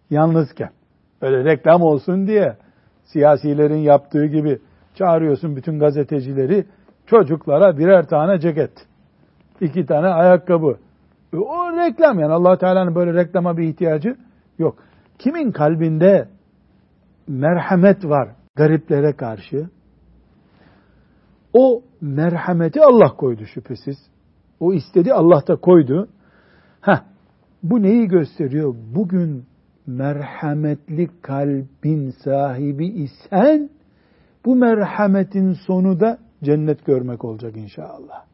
yalnızken, 0.10 0.70
öyle 1.22 1.44
reklam 1.44 1.82
olsun 1.82 2.28
diye, 2.28 2.58
siyasilerin 3.04 3.78
yaptığı 3.78 4.26
gibi 4.26 4.60
çağırıyorsun 4.96 5.56
bütün 5.56 5.80
gazetecileri, 5.80 6.66
çocuklara 7.06 7.78
birer 7.78 8.08
tane 8.08 8.40
ceket, 8.40 8.72
iki 9.62 9.86
tane 9.86 10.08
ayakkabı. 10.08 10.78
E, 11.34 11.38
o 11.38 11.72
reklam 11.78 12.20
yani 12.20 12.34
allah 12.34 12.58
Teala'nın 12.58 12.96
böyle 12.96 13.14
reklama 13.14 13.58
bir 13.58 13.68
ihtiyacı 13.68 14.16
yok. 14.60 14.76
Kimin 15.20 15.52
kalbinde 15.52 16.30
merhamet 17.28 18.06
var 18.06 18.30
gariplere 18.56 19.14
karşı, 19.14 19.70
o 21.54 21.84
merhameti 22.02 22.82
Allah 22.82 23.16
koydu 23.16 23.46
şüphesiz. 23.46 23.98
O 24.60 24.74
istedi 24.74 25.14
Allah 25.14 25.48
da 25.48 25.56
koydu. 25.56 26.10
Ha, 26.82 27.06
bu 27.64 27.82
neyi 27.82 28.08
gösteriyor? 28.08 28.76
Bugün 28.96 29.46
merhametli 29.88 31.10
kalbin 31.22 32.10
sahibi 32.24 32.88
isen 32.88 33.70
bu 34.46 34.56
merhametin 34.56 35.54
sonu 35.54 36.00
da 36.00 36.18
cennet 36.44 36.86
görmek 36.86 37.26
olacak 37.26 37.58
inşallah. 37.58 38.26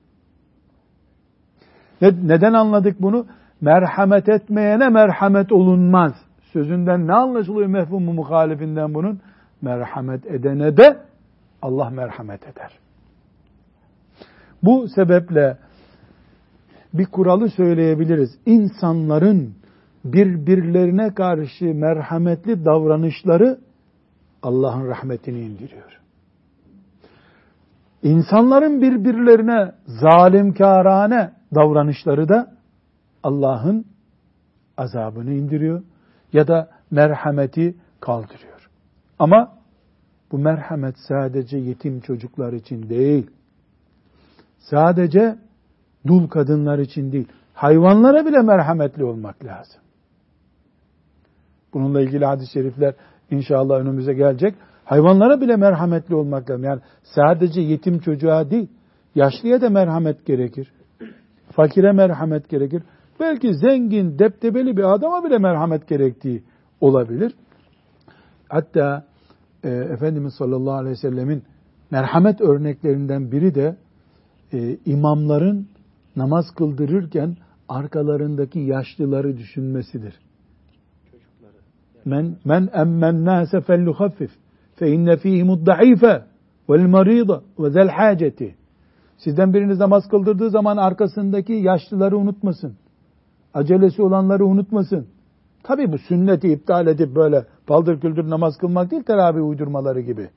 Neden 2.01 2.53
anladık 2.53 3.01
bunu? 3.01 3.27
Merhamet 3.61 4.29
etmeyene 4.29 4.89
merhamet 4.89 5.51
olunmaz. 5.51 6.13
Sözünden 6.53 7.07
ne 7.07 7.13
anlaşılıyor 7.13 7.67
mefhumu 7.67 8.13
muhalifinden 8.13 8.93
bunun? 8.93 9.19
Merhamet 9.61 10.25
edene 10.25 10.77
de 10.77 10.97
Allah 11.61 11.89
merhamet 11.89 12.43
eder. 12.43 12.79
Bu 14.63 14.87
sebeple 14.87 15.57
bir 16.93 17.05
kuralı 17.05 17.49
söyleyebiliriz. 17.49 18.29
İnsanların 18.45 19.53
birbirlerine 20.05 21.13
karşı 21.13 21.65
merhametli 21.65 22.65
davranışları 22.65 23.59
Allah'ın 24.43 24.87
rahmetini 24.87 25.39
indiriyor. 25.39 25.99
İnsanların 28.03 28.81
birbirlerine 28.81 29.71
zalimkarane 29.85 31.31
davranışları 31.55 32.29
da 32.29 32.51
Allah'ın 33.23 33.85
azabını 34.77 35.33
indiriyor 35.33 35.81
ya 36.33 36.47
da 36.47 36.69
merhameti 36.91 37.75
kaldırıyor. 37.99 38.69
Ama 39.19 39.51
bu 40.31 40.37
merhamet 40.37 40.95
sadece 41.07 41.57
yetim 41.57 41.99
çocuklar 41.99 42.53
için 42.53 42.89
değil. 42.89 43.29
Sadece 44.59 45.35
dul 46.07 46.27
kadınlar 46.27 46.79
için 46.79 47.11
değil. 47.11 47.27
Hayvanlara 47.53 48.25
bile 48.25 48.41
merhametli 48.41 49.03
olmak 49.03 49.45
lazım. 49.45 49.81
Bununla 51.73 52.01
ilgili 52.01 52.25
hadis-i 52.25 52.51
şerifler 52.51 52.93
inşallah 53.31 53.79
önümüze 53.79 54.13
gelecek. 54.13 54.55
Hayvanlara 54.85 55.41
bile 55.41 55.55
merhametli 55.55 56.15
olmak 56.15 56.49
lazım. 56.49 56.63
Yani 56.63 56.81
sadece 57.03 57.61
yetim 57.61 57.99
çocuğa 57.99 58.51
değil, 58.51 58.67
yaşlıya 59.15 59.61
da 59.61 59.69
merhamet 59.69 60.25
gerekir. 60.25 60.71
Fakire 61.51 61.91
merhamet 61.91 62.49
gerekir. 62.49 62.83
Belki 63.19 63.53
zengin, 63.53 64.19
deptebeli 64.19 64.77
bir 64.77 64.93
adama 64.93 65.23
bile 65.23 65.37
merhamet 65.37 65.87
gerektiği 65.87 66.43
olabilir. 66.81 67.33
Hatta 68.49 69.05
e, 69.63 69.69
Efendimiz 69.69 70.33
sallallahu 70.33 70.73
aleyhi 70.73 70.91
ve 70.91 71.09
sellemin 71.09 71.43
merhamet 71.91 72.41
örneklerinden 72.41 73.31
biri 73.31 73.55
de 73.55 73.77
e, 74.53 74.77
imamların 74.85 75.67
namaz 76.15 76.45
kıldırırken 76.57 77.37
arkalarındaki 77.69 78.59
yaşlıları 78.59 79.37
düşünmesidir. 79.37 80.19
Men 82.05 82.37
men 82.45 82.69
emmen 82.73 83.25
nase 83.25 83.61
felluhaffif 83.61 84.31
fe 84.75 84.91
inne 84.91 85.17
fihimud 85.17 85.67
da'ife 85.67 86.23
vel 86.69 86.87
marida 86.87 87.41
ve 87.59 87.69
zel 87.69 87.89
haceti. 87.89 88.55
Sizden 89.17 89.53
biriniz 89.53 89.79
namaz 89.79 90.07
kıldırdığı 90.07 90.49
zaman 90.49 90.77
arkasındaki 90.77 91.53
yaşlıları 91.53 92.17
unutmasın. 92.17 92.75
Acelesi 93.53 94.01
olanları 94.01 94.45
unutmasın. 94.45 95.07
Tabi 95.63 95.91
bu 95.91 95.97
sünneti 95.97 96.47
iptal 96.47 96.87
edip 96.87 97.15
böyle 97.15 97.45
paldır 97.67 97.99
küldür 97.99 98.29
namaz 98.29 98.57
kılmak 98.57 98.91
değil 98.91 99.03
teravih 99.03 99.47
uydurmaları 99.47 100.01
gibi. 100.01 100.29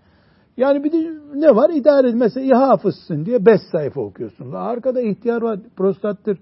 Yani 0.56 0.84
bir 0.84 0.92
de 0.92 1.12
ne 1.34 1.56
var? 1.56 1.70
İdare 1.70 2.08
etmese 2.08 2.42
iyi 2.42 2.54
hafızsın 2.54 3.26
diye 3.26 3.46
beş 3.46 3.60
sayfa 3.72 4.00
okuyorsun. 4.00 4.52
Arkada 4.52 5.00
ihtiyar 5.00 5.42
var, 5.42 5.58
prostattır, 5.76 6.38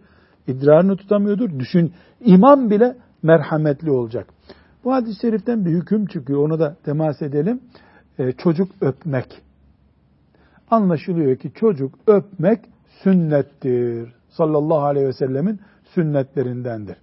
idrarını 0.46 0.96
tutamıyordur. 0.96 1.58
Düşün, 1.58 1.92
imam 2.24 2.70
bile 2.70 2.96
merhametli 3.22 3.90
olacak. 3.90 4.26
Bu 4.84 4.92
hadis-i 4.92 5.20
şeriften 5.20 5.64
bir 5.64 5.70
hüküm 5.70 6.06
çıkıyor. 6.06 6.44
Onu 6.44 6.58
da 6.58 6.76
temas 6.84 7.22
edelim. 7.22 7.60
Ee, 8.18 8.32
çocuk 8.32 8.68
öpmek. 8.80 9.42
Anlaşılıyor 10.70 11.36
ki 11.36 11.52
çocuk 11.54 11.94
öpmek 12.06 12.60
sünnettir. 13.02 14.14
Sallallahu 14.28 14.84
aleyhi 14.84 15.06
ve 15.06 15.12
sellemin 15.12 15.60
sünnetlerindendir. 15.94 16.96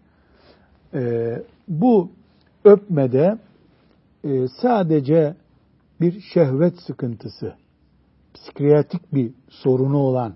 Ee, 0.93 1.43
bu 1.67 2.11
öpmede 2.65 3.37
e, 4.23 4.47
sadece 4.61 5.35
bir 6.01 6.21
şehvet 6.33 6.79
sıkıntısı, 6.79 7.53
psikiyatrik 8.33 9.13
bir 9.13 9.31
sorunu 9.49 9.97
olan 9.97 10.33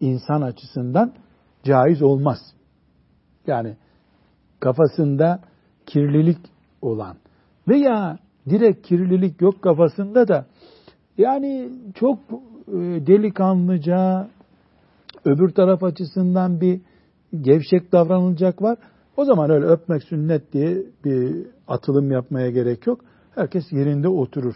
insan 0.00 0.42
açısından 0.42 1.12
caiz 1.62 2.02
olmaz. 2.02 2.38
Yani 3.46 3.76
kafasında 4.60 5.40
kirlilik 5.86 6.38
olan 6.82 7.16
veya 7.68 8.18
direkt 8.48 8.86
kirlilik 8.86 9.40
yok 9.40 9.62
kafasında 9.62 10.28
da 10.28 10.46
yani 11.18 11.68
çok 11.94 12.18
e, 12.68 12.76
delikanlıca 13.06 14.28
öbür 15.24 15.48
taraf 15.50 15.82
açısından 15.82 16.60
bir 16.60 16.80
gevşek 17.40 17.92
davranılacak 17.92 18.62
var. 18.62 18.78
O 19.16 19.24
zaman 19.24 19.50
öyle 19.50 19.66
öpmek 19.66 20.02
sünnet 20.02 20.52
diye 20.52 20.82
bir 21.04 21.46
atılım 21.68 22.10
yapmaya 22.10 22.50
gerek 22.50 22.86
yok. 22.86 23.00
Herkes 23.34 23.72
yerinde 23.72 24.08
oturur. 24.08 24.54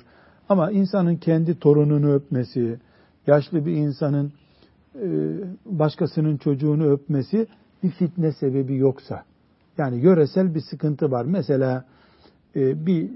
Ama 0.49 0.71
insanın 0.71 1.17
kendi 1.17 1.59
torununu 1.59 2.13
öpmesi, 2.13 2.79
yaşlı 3.27 3.67
bir 3.67 3.73
insanın 3.73 4.33
e, 4.95 5.07
başkasının 5.67 6.37
çocuğunu 6.37 6.91
öpmesi 6.93 7.47
bir 7.83 7.91
fitne 7.91 8.33
sebebi 8.33 8.77
yoksa, 8.77 9.25
yani 9.79 10.05
yöresel 10.05 10.55
bir 10.55 10.61
sıkıntı 10.61 11.11
var. 11.11 11.25
Mesela 11.25 11.85
e, 12.57 12.87
bir 12.87 13.11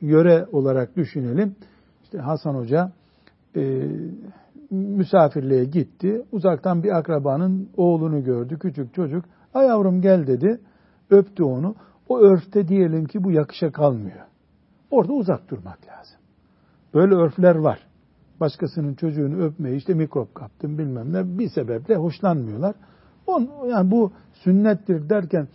yöre 0.00 0.46
olarak 0.52 0.96
düşünelim. 0.96 1.56
İşte 2.04 2.18
Hasan 2.18 2.54
Hoca 2.54 2.92
e, 3.56 3.88
misafirliğe 4.70 5.64
gitti. 5.64 6.22
Uzaktan 6.32 6.82
bir 6.82 6.98
akrabanın 6.98 7.68
oğlunu 7.76 8.24
gördü. 8.24 8.58
Küçük 8.58 8.94
çocuk. 8.94 9.24
Ay 9.54 9.66
yavrum 9.66 10.00
gel 10.00 10.26
dedi. 10.26 10.60
Öptü 11.10 11.44
onu. 11.44 11.74
O 12.08 12.18
örfte 12.18 12.68
diyelim 12.68 13.04
ki 13.04 13.24
bu 13.24 13.30
yakışa 13.30 13.72
kalmıyor. 13.72 14.26
Orada 14.90 15.12
uzak 15.12 15.50
durmak 15.50 15.78
lazım. 15.88 16.20
Böyle 16.94 17.14
örfler 17.14 17.54
var. 17.54 17.86
Başkasının 18.40 18.94
çocuğunu 18.94 19.44
öpmeyi 19.44 19.76
işte 19.76 19.94
mikrop 19.94 20.34
kaptım 20.34 20.78
bilmem 20.78 21.12
ne 21.12 21.38
bir 21.38 21.48
sebeple 21.48 21.94
hoşlanmıyorlar. 21.96 22.74
On, 23.26 23.50
yani 23.70 23.90
bu 23.90 24.12
sünnettir 24.32 25.08
derken 25.08 25.48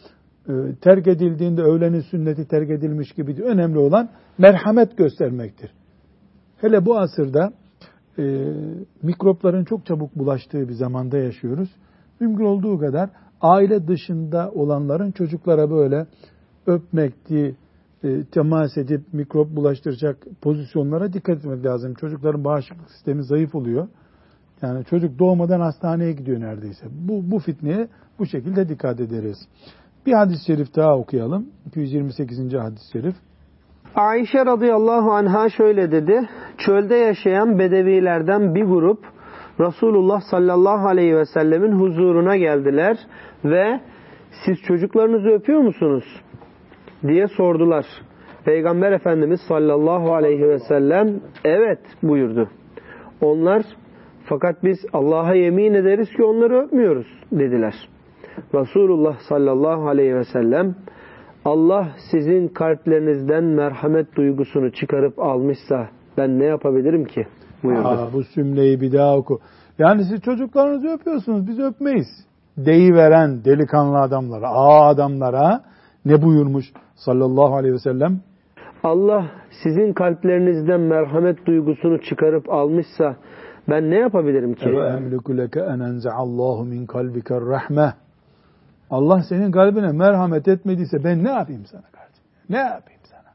e, 0.50 0.54
terk 0.82 1.08
edildiğinde 1.08 1.62
öğlenin 1.62 2.02
sünneti 2.02 2.48
terk 2.48 2.70
edilmiş 2.70 3.12
gibi. 3.12 3.44
Önemli 3.44 3.78
olan 3.78 4.10
merhamet 4.38 4.98
göstermektir. 4.98 5.72
Hele 6.58 6.86
bu 6.86 6.98
asırda 6.98 7.54
e, 8.20 8.54
mikropların 9.04 9.64
çok 9.64 9.86
çabuk 9.86 10.16
bulaştığı 10.16 10.70
bir 10.70 10.74
zamanda 10.74 11.18
yaşıyoruz. 11.18 11.70
Mümkün 12.20 12.46
olduğu 12.46 12.80
kadar 12.80 13.10
aile 13.42 13.88
dışında 13.88 14.52
olanların 14.56 15.12
çocuklara 15.12 15.72
böyle 15.72 16.08
öpmekti, 16.68 17.56
e, 18.04 18.24
temas 18.24 18.78
edip 18.78 19.14
mikrop 19.14 19.56
bulaştıracak 19.56 20.28
pozisyonlara 20.42 21.14
dikkat 21.14 21.38
etmek 21.38 21.66
lazım. 21.66 21.94
Çocukların 21.94 22.44
bağışıklık 22.44 22.92
sistemi 22.92 23.24
zayıf 23.24 23.56
oluyor. 23.56 23.88
Yani 24.62 24.86
çocuk 24.86 25.20
doğmadan 25.20 25.60
hastaneye 25.60 26.12
gidiyor 26.12 26.42
neredeyse. 26.42 26.86
Bu, 26.92 27.32
bu 27.32 27.40
fitneye 27.40 27.88
bu 28.20 28.26
şekilde 28.26 28.70
dikkat 28.70 29.00
ederiz. 29.00 29.38
Bir 30.06 30.14
hadis-i 30.14 30.46
şerif 30.46 30.76
daha 30.76 30.98
okuyalım. 30.98 31.50
228. 31.66 32.54
hadis-i 32.54 32.92
şerif. 32.92 33.16
Ayşe 33.96 34.46
radıyallahu 34.46 35.12
anha 35.12 35.50
şöyle 35.50 35.92
dedi. 35.92 36.30
Çölde 36.58 36.96
yaşayan 36.96 37.60
bedevilerden 37.60 38.56
bir 38.56 38.64
grup 38.64 39.00
Resulullah 39.60 40.22
sallallahu 40.22 40.88
aleyhi 40.88 41.16
ve 41.16 41.26
sellemin 41.26 41.72
huzuruna 41.72 42.38
geldiler 42.38 42.98
ve 43.46 43.80
siz 44.46 44.58
çocuklarınızı 44.62 45.30
öpüyor 45.30 45.60
musunuz? 45.62 46.22
diye 47.08 47.28
sordular. 47.28 47.86
Peygamber 48.46 48.92
Efendimiz 48.92 49.42
sallallahu 49.48 50.14
aleyhi 50.14 50.50
ve 50.50 50.60
sellem 50.60 51.22
evet 51.46 51.80
buyurdu. 52.04 52.50
Onlar 53.22 53.64
fakat 54.26 54.64
biz 54.64 54.86
Allah'a 54.94 55.34
yemin 55.34 55.74
ederiz 55.74 56.10
ki 56.10 56.24
onları 56.24 56.60
öpmüyoruz 56.60 57.08
dediler. 57.32 57.90
Resulullah 58.54 59.20
sallallahu 59.20 59.88
aleyhi 59.88 60.16
ve 60.16 60.24
sellem 60.24 60.76
Allah 61.46 61.88
sizin 62.12 62.48
kalplerinizden 62.48 63.44
merhamet 63.44 64.16
duygusunu 64.16 64.72
çıkarıp 64.72 65.20
almışsa 65.20 65.88
ben 66.18 66.40
ne 66.40 66.46
yapabilirim 66.46 67.06
ki? 67.06 67.28
Buyurdu. 67.64 67.88
Aa, 67.88 68.14
bu 68.14 68.24
cümleyi 68.24 68.82
bir 68.82 68.92
daha 68.92 69.18
oku. 69.18 69.40
Yani 69.80 70.04
siz 70.04 70.22
çocuklarınızı 70.22 70.88
öpüyorsunuz, 70.88 71.48
biz 71.48 71.60
öpmeyiz. 71.60 72.08
Deyiveren 72.58 73.46
delikanlı 73.46 73.98
adamlara, 74.00 74.48
aa 74.50 74.88
adamlara 74.88 75.62
ne 76.06 76.22
buyurmuş 76.22 76.66
sallallahu 76.96 77.56
aleyhi 77.56 77.74
ve 77.74 77.80
sellem? 77.80 78.22
Allah 78.84 79.26
sizin 79.64 79.94
kalplerinizden 79.94 80.80
merhamet 80.80 81.46
duygusunu 81.46 82.02
çıkarıp 82.02 82.50
almışsa 82.50 83.16
ben 83.70 83.90
ne 83.90 83.96
yapabilirim 83.96 84.54
ki? 84.54 84.70
Emliku 84.70 85.38
leke 85.38 85.60
en 85.60 85.80
enze'allahu 85.80 86.66
min 86.66 86.86
kalbike 86.86 87.36
rahmeh. 87.36 87.92
Allah 88.96 89.24
senin 89.30 89.52
kalbine 89.52 89.92
merhamet 89.92 90.48
etmediyse 90.48 91.04
ben 91.04 91.24
ne 91.24 91.30
yapayım 91.30 91.66
sana 91.66 91.82
kardeşim? 91.82 92.24
Ne 92.50 92.58
yapayım 92.58 93.02
sana? 93.04 93.34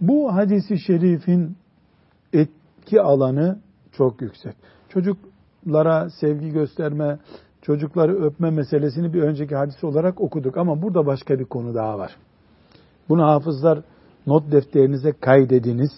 Bu 0.00 0.34
hadisi 0.34 0.78
şerifin 0.78 1.56
etki 2.32 3.00
alanı 3.00 3.58
çok 3.92 4.22
yüksek. 4.22 4.56
Çocuklara 4.88 6.10
sevgi 6.10 6.50
gösterme, 6.50 7.18
çocukları 7.62 8.24
öpme 8.24 8.50
meselesini 8.50 9.12
bir 9.12 9.22
önceki 9.22 9.56
hadis 9.56 9.84
olarak 9.84 10.20
okuduk 10.20 10.56
ama 10.56 10.82
burada 10.82 11.06
başka 11.06 11.38
bir 11.38 11.44
konu 11.44 11.74
daha 11.74 11.98
var. 11.98 12.16
Bunu 13.08 13.22
hafızlar 13.22 13.82
not 14.26 14.52
defterinize 14.52 15.12
kaydediniz. 15.12 15.90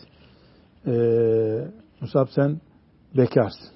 Ee, 0.86 1.64
Musab 2.00 2.26
sen 2.34 2.60
bekarsın. 3.16 3.68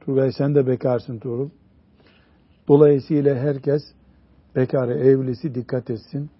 Turgay 0.00 0.32
sen 0.32 0.54
de 0.54 0.66
bekarsın 0.66 1.18
Tuğrul. 1.18 1.48
Dolayısıyla 2.68 3.34
herkes 3.34 3.82
bekarı, 4.56 4.94
evlisi 4.94 5.54
dikkat 5.54 5.90
etsin. 5.90 6.30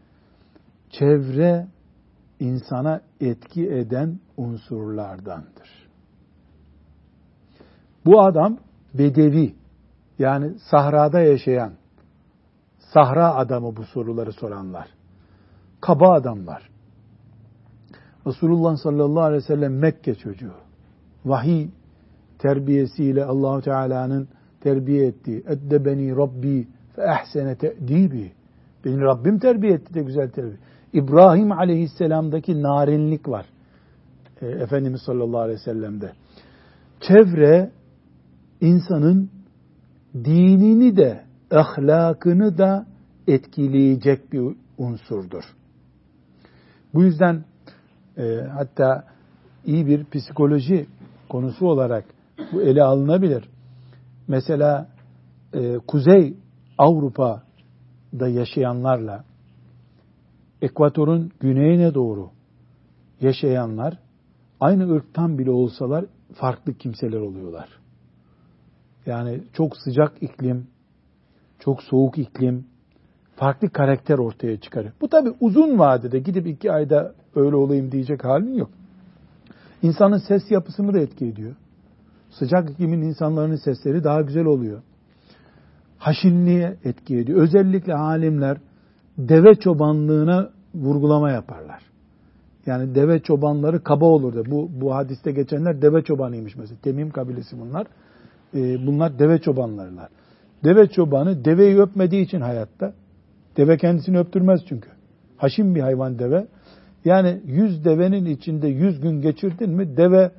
Çevre 0.90 1.66
insana 2.40 3.00
etki 3.20 3.68
eden 3.68 4.18
unsurlardandır. 4.36 5.88
Bu 8.06 8.22
adam 8.22 8.58
bedevi 8.94 9.54
yani 10.18 10.54
sahrada 10.70 11.20
yaşayan 11.20 11.72
sahra 12.78 13.34
adamı 13.34 13.76
bu 13.76 13.84
soruları 13.84 14.32
soranlar. 14.32 14.88
Kaba 15.80 16.12
adamlar. 16.12 16.70
Resulullah 18.26 18.76
sallallahu 18.76 19.22
aleyhi 19.22 19.42
ve 19.42 19.46
sellem 19.46 19.78
Mekke 19.78 20.14
çocuğu. 20.14 20.54
Vahiy 21.24 21.68
terbiyesiyle 22.38 23.24
Allahu 23.24 23.60
Teala'nın 23.62 24.28
terbiye 24.60 25.06
etti. 25.06 25.42
Eddebeni 25.48 26.16
Rabbi 26.16 26.68
fe 26.96 27.02
ehsene 27.02 27.54
te'dibi. 27.56 28.32
Beni 28.84 29.00
Rabbim 29.00 29.38
terbiye 29.38 29.72
etti 29.72 29.94
de 29.94 30.02
güzel 30.02 30.30
terbiye. 30.30 30.56
İbrahim 30.92 31.52
aleyhisselamdaki 31.52 32.62
narinlik 32.62 33.28
var. 33.28 33.46
E, 34.42 34.46
Efendimiz 34.46 35.02
sallallahu 35.02 35.40
aleyhi 35.40 35.58
ve 35.60 35.64
sellem'de. 35.64 36.12
Çevre 37.00 37.70
insanın 38.60 39.30
dinini 40.14 40.96
de 40.96 41.24
ahlakını 41.50 42.58
da 42.58 42.86
etkileyecek 43.26 44.32
bir 44.32 44.56
unsurdur. 44.78 45.42
Bu 46.94 47.04
yüzden 47.04 47.44
e, 48.16 48.40
hatta 48.54 49.04
iyi 49.64 49.86
bir 49.86 50.04
psikoloji 50.04 50.86
konusu 51.28 51.66
olarak 51.66 52.04
bu 52.52 52.62
ele 52.62 52.82
alınabilir. 52.82 53.48
Mesela 54.28 54.88
e, 55.54 55.78
Kuzey 55.78 56.36
Avrupa'da 56.78 58.28
yaşayanlarla 58.28 59.24
ekvatorun 60.62 61.32
güneyine 61.40 61.94
doğru 61.94 62.30
yaşayanlar 63.20 63.98
aynı 64.60 64.94
ırktan 64.94 65.38
bile 65.38 65.50
olsalar 65.50 66.04
farklı 66.34 66.74
kimseler 66.74 67.20
oluyorlar. 67.20 67.68
Yani 69.06 69.40
çok 69.52 69.76
sıcak 69.76 70.22
iklim, 70.22 70.66
çok 71.58 71.82
soğuk 71.82 72.18
iklim, 72.18 72.66
farklı 73.36 73.70
karakter 73.70 74.18
ortaya 74.18 74.60
çıkarır. 74.60 74.92
Bu 75.00 75.08
tabi 75.08 75.28
uzun 75.40 75.78
vadede 75.78 76.18
gidip 76.18 76.46
iki 76.46 76.72
ayda 76.72 77.14
öyle 77.34 77.56
olayım 77.56 77.92
diyecek 77.92 78.24
halin 78.24 78.54
yok. 78.54 78.70
İnsanın 79.82 80.18
ses 80.18 80.50
yapısını 80.50 80.94
da 80.94 80.98
etki 80.98 81.26
ediyor. 81.26 81.56
Sıcak 82.30 82.70
iklimin 82.70 83.02
insanların 83.02 83.56
sesleri 83.56 84.04
daha 84.04 84.20
güzel 84.20 84.44
oluyor. 84.44 84.82
Haşinliğe 85.98 86.76
etki 86.84 87.16
ediyor. 87.16 87.42
Özellikle 87.42 87.94
alimler 87.94 88.58
deve 89.18 89.54
çobanlığına 89.54 90.50
vurgulama 90.74 91.30
yaparlar. 91.30 91.82
Yani 92.66 92.94
deve 92.94 93.20
çobanları 93.20 93.82
kaba 93.82 94.04
olurdu. 94.04 94.44
Bu, 94.50 94.70
bu 94.80 94.94
hadiste 94.94 95.32
geçenler 95.32 95.82
deve 95.82 96.02
çobanıymış 96.02 96.56
mesela. 96.56 96.78
Temim 96.82 97.10
kabilesi 97.10 97.60
bunlar. 97.60 97.86
Ee, 98.54 98.86
bunlar 98.86 99.18
deve 99.18 99.38
çobanlarılar. 99.38 100.08
Deve 100.64 100.86
çobanı 100.86 101.44
deveyi 101.44 101.80
öpmediği 101.80 102.24
için 102.24 102.40
hayatta. 102.40 102.92
Deve 103.56 103.76
kendisini 103.76 104.18
öptürmez 104.18 104.60
çünkü. 104.68 104.88
Haşim 105.36 105.74
bir 105.74 105.80
hayvan 105.80 106.18
deve. 106.18 106.46
Yani 107.04 107.40
yüz 107.44 107.84
devenin 107.84 108.26
içinde 108.26 108.68
yüz 108.68 109.00
gün 109.00 109.20
geçirdin 109.20 109.70
mi 109.70 109.96
deve 109.96 110.30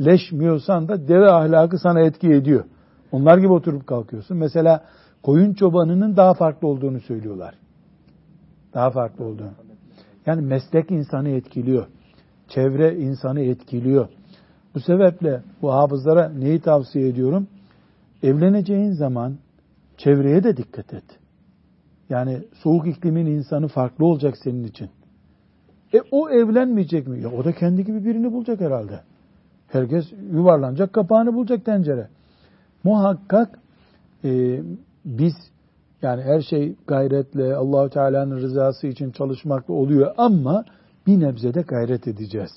leşmiyorsan 0.00 0.88
da 0.88 1.08
deve 1.08 1.30
ahlakı 1.30 1.78
sana 1.78 2.00
etki 2.00 2.28
ediyor. 2.28 2.64
Onlar 3.12 3.38
gibi 3.38 3.52
oturup 3.52 3.86
kalkıyorsun. 3.86 4.36
Mesela 4.36 4.84
koyun 5.22 5.54
çobanının 5.54 6.16
daha 6.16 6.34
farklı 6.34 6.68
olduğunu 6.68 7.00
söylüyorlar. 7.00 7.54
Daha 8.74 8.90
farklı 8.90 9.24
olduğunu. 9.24 9.52
Yani 10.26 10.42
meslek 10.42 10.90
insanı 10.90 11.28
etkiliyor. 11.28 11.86
Çevre 12.48 12.96
insanı 12.96 13.40
etkiliyor. 13.40 14.08
Bu 14.74 14.80
sebeple 14.80 15.42
bu 15.62 15.72
hafızlara 15.72 16.28
neyi 16.28 16.60
tavsiye 16.60 17.08
ediyorum? 17.08 17.48
Evleneceğin 18.22 18.92
zaman 18.92 19.38
çevreye 19.96 20.44
de 20.44 20.56
dikkat 20.56 20.94
et. 20.94 21.04
Yani 22.08 22.38
soğuk 22.54 22.86
iklimin 22.86 23.26
insanı 23.26 23.68
farklı 23.68 24.06
olacak 24.06 24.36
senin 24.36 24.64
için. 24.64 24.90
E 25.94 26.00
o 26.10 26.30
evlenmeyecek 26.30 27.06
mi? 27.06 27.20
Ya 27.20 27.32
o 27.32 27.44
da 27.44 27.52
kendi 27.52 27.84
gibi 27.84 28.04
birini 28.04 28.32
bulacak 28.32 28.60
herhalde. 28.60 29.00
Herkes 29.68 30.04
yuvarlanacak, 30.32 30.92
kapağını 30.92 31.34
bulacak 31.34 31.64
tencere. 31.64 32.08
Muhakkak 32.84 33.58
e, 34.24 34.62
biz 35.04 35.34
yani 36.02 36.22
her 36.22 36.40
şey 36.40 36.74
gayretle 36.86 37.54
Allahu 37.56 37.90
Teala'nın 37.90 38.36
rızası 38.36 38.86
için 38.86 39.10
çalışmakla 39.10 39.74
oluyor 39.74 40.14
ama 40.18 40.64
bir 41.06 41.20
nebzede 41.20 41.60
gayret 41.60 42.08
edeceğiz. 42.08 42.50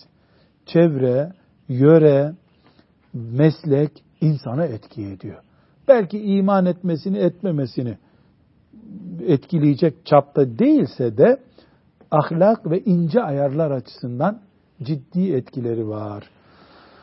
Çevre, 0.65 1.33
yöre, 1.69 2.33
meslek 3.13 4.03
insana 4.21 4.65
etki 4.65 5.05
ediyor. 5.05 5.43
Belki 5.87 6.19
iman 6.19 6.65
etmesini, 6.65 7.17
etmemesini 7.17 7.97
etkileyecek 9.27 10.05
çapta 10.05 10.59
değilse 10.59 11.17
de 11.17 11.37
ahlak 12.11 12.71
ve 12.71 12.79
ince 12.79 13.21
ayarlar 13.21 13.71
açısından 13.71 14.41
ciddi 14.83 15.33
etkileri 15.33 15.87
var. 15.87 16.29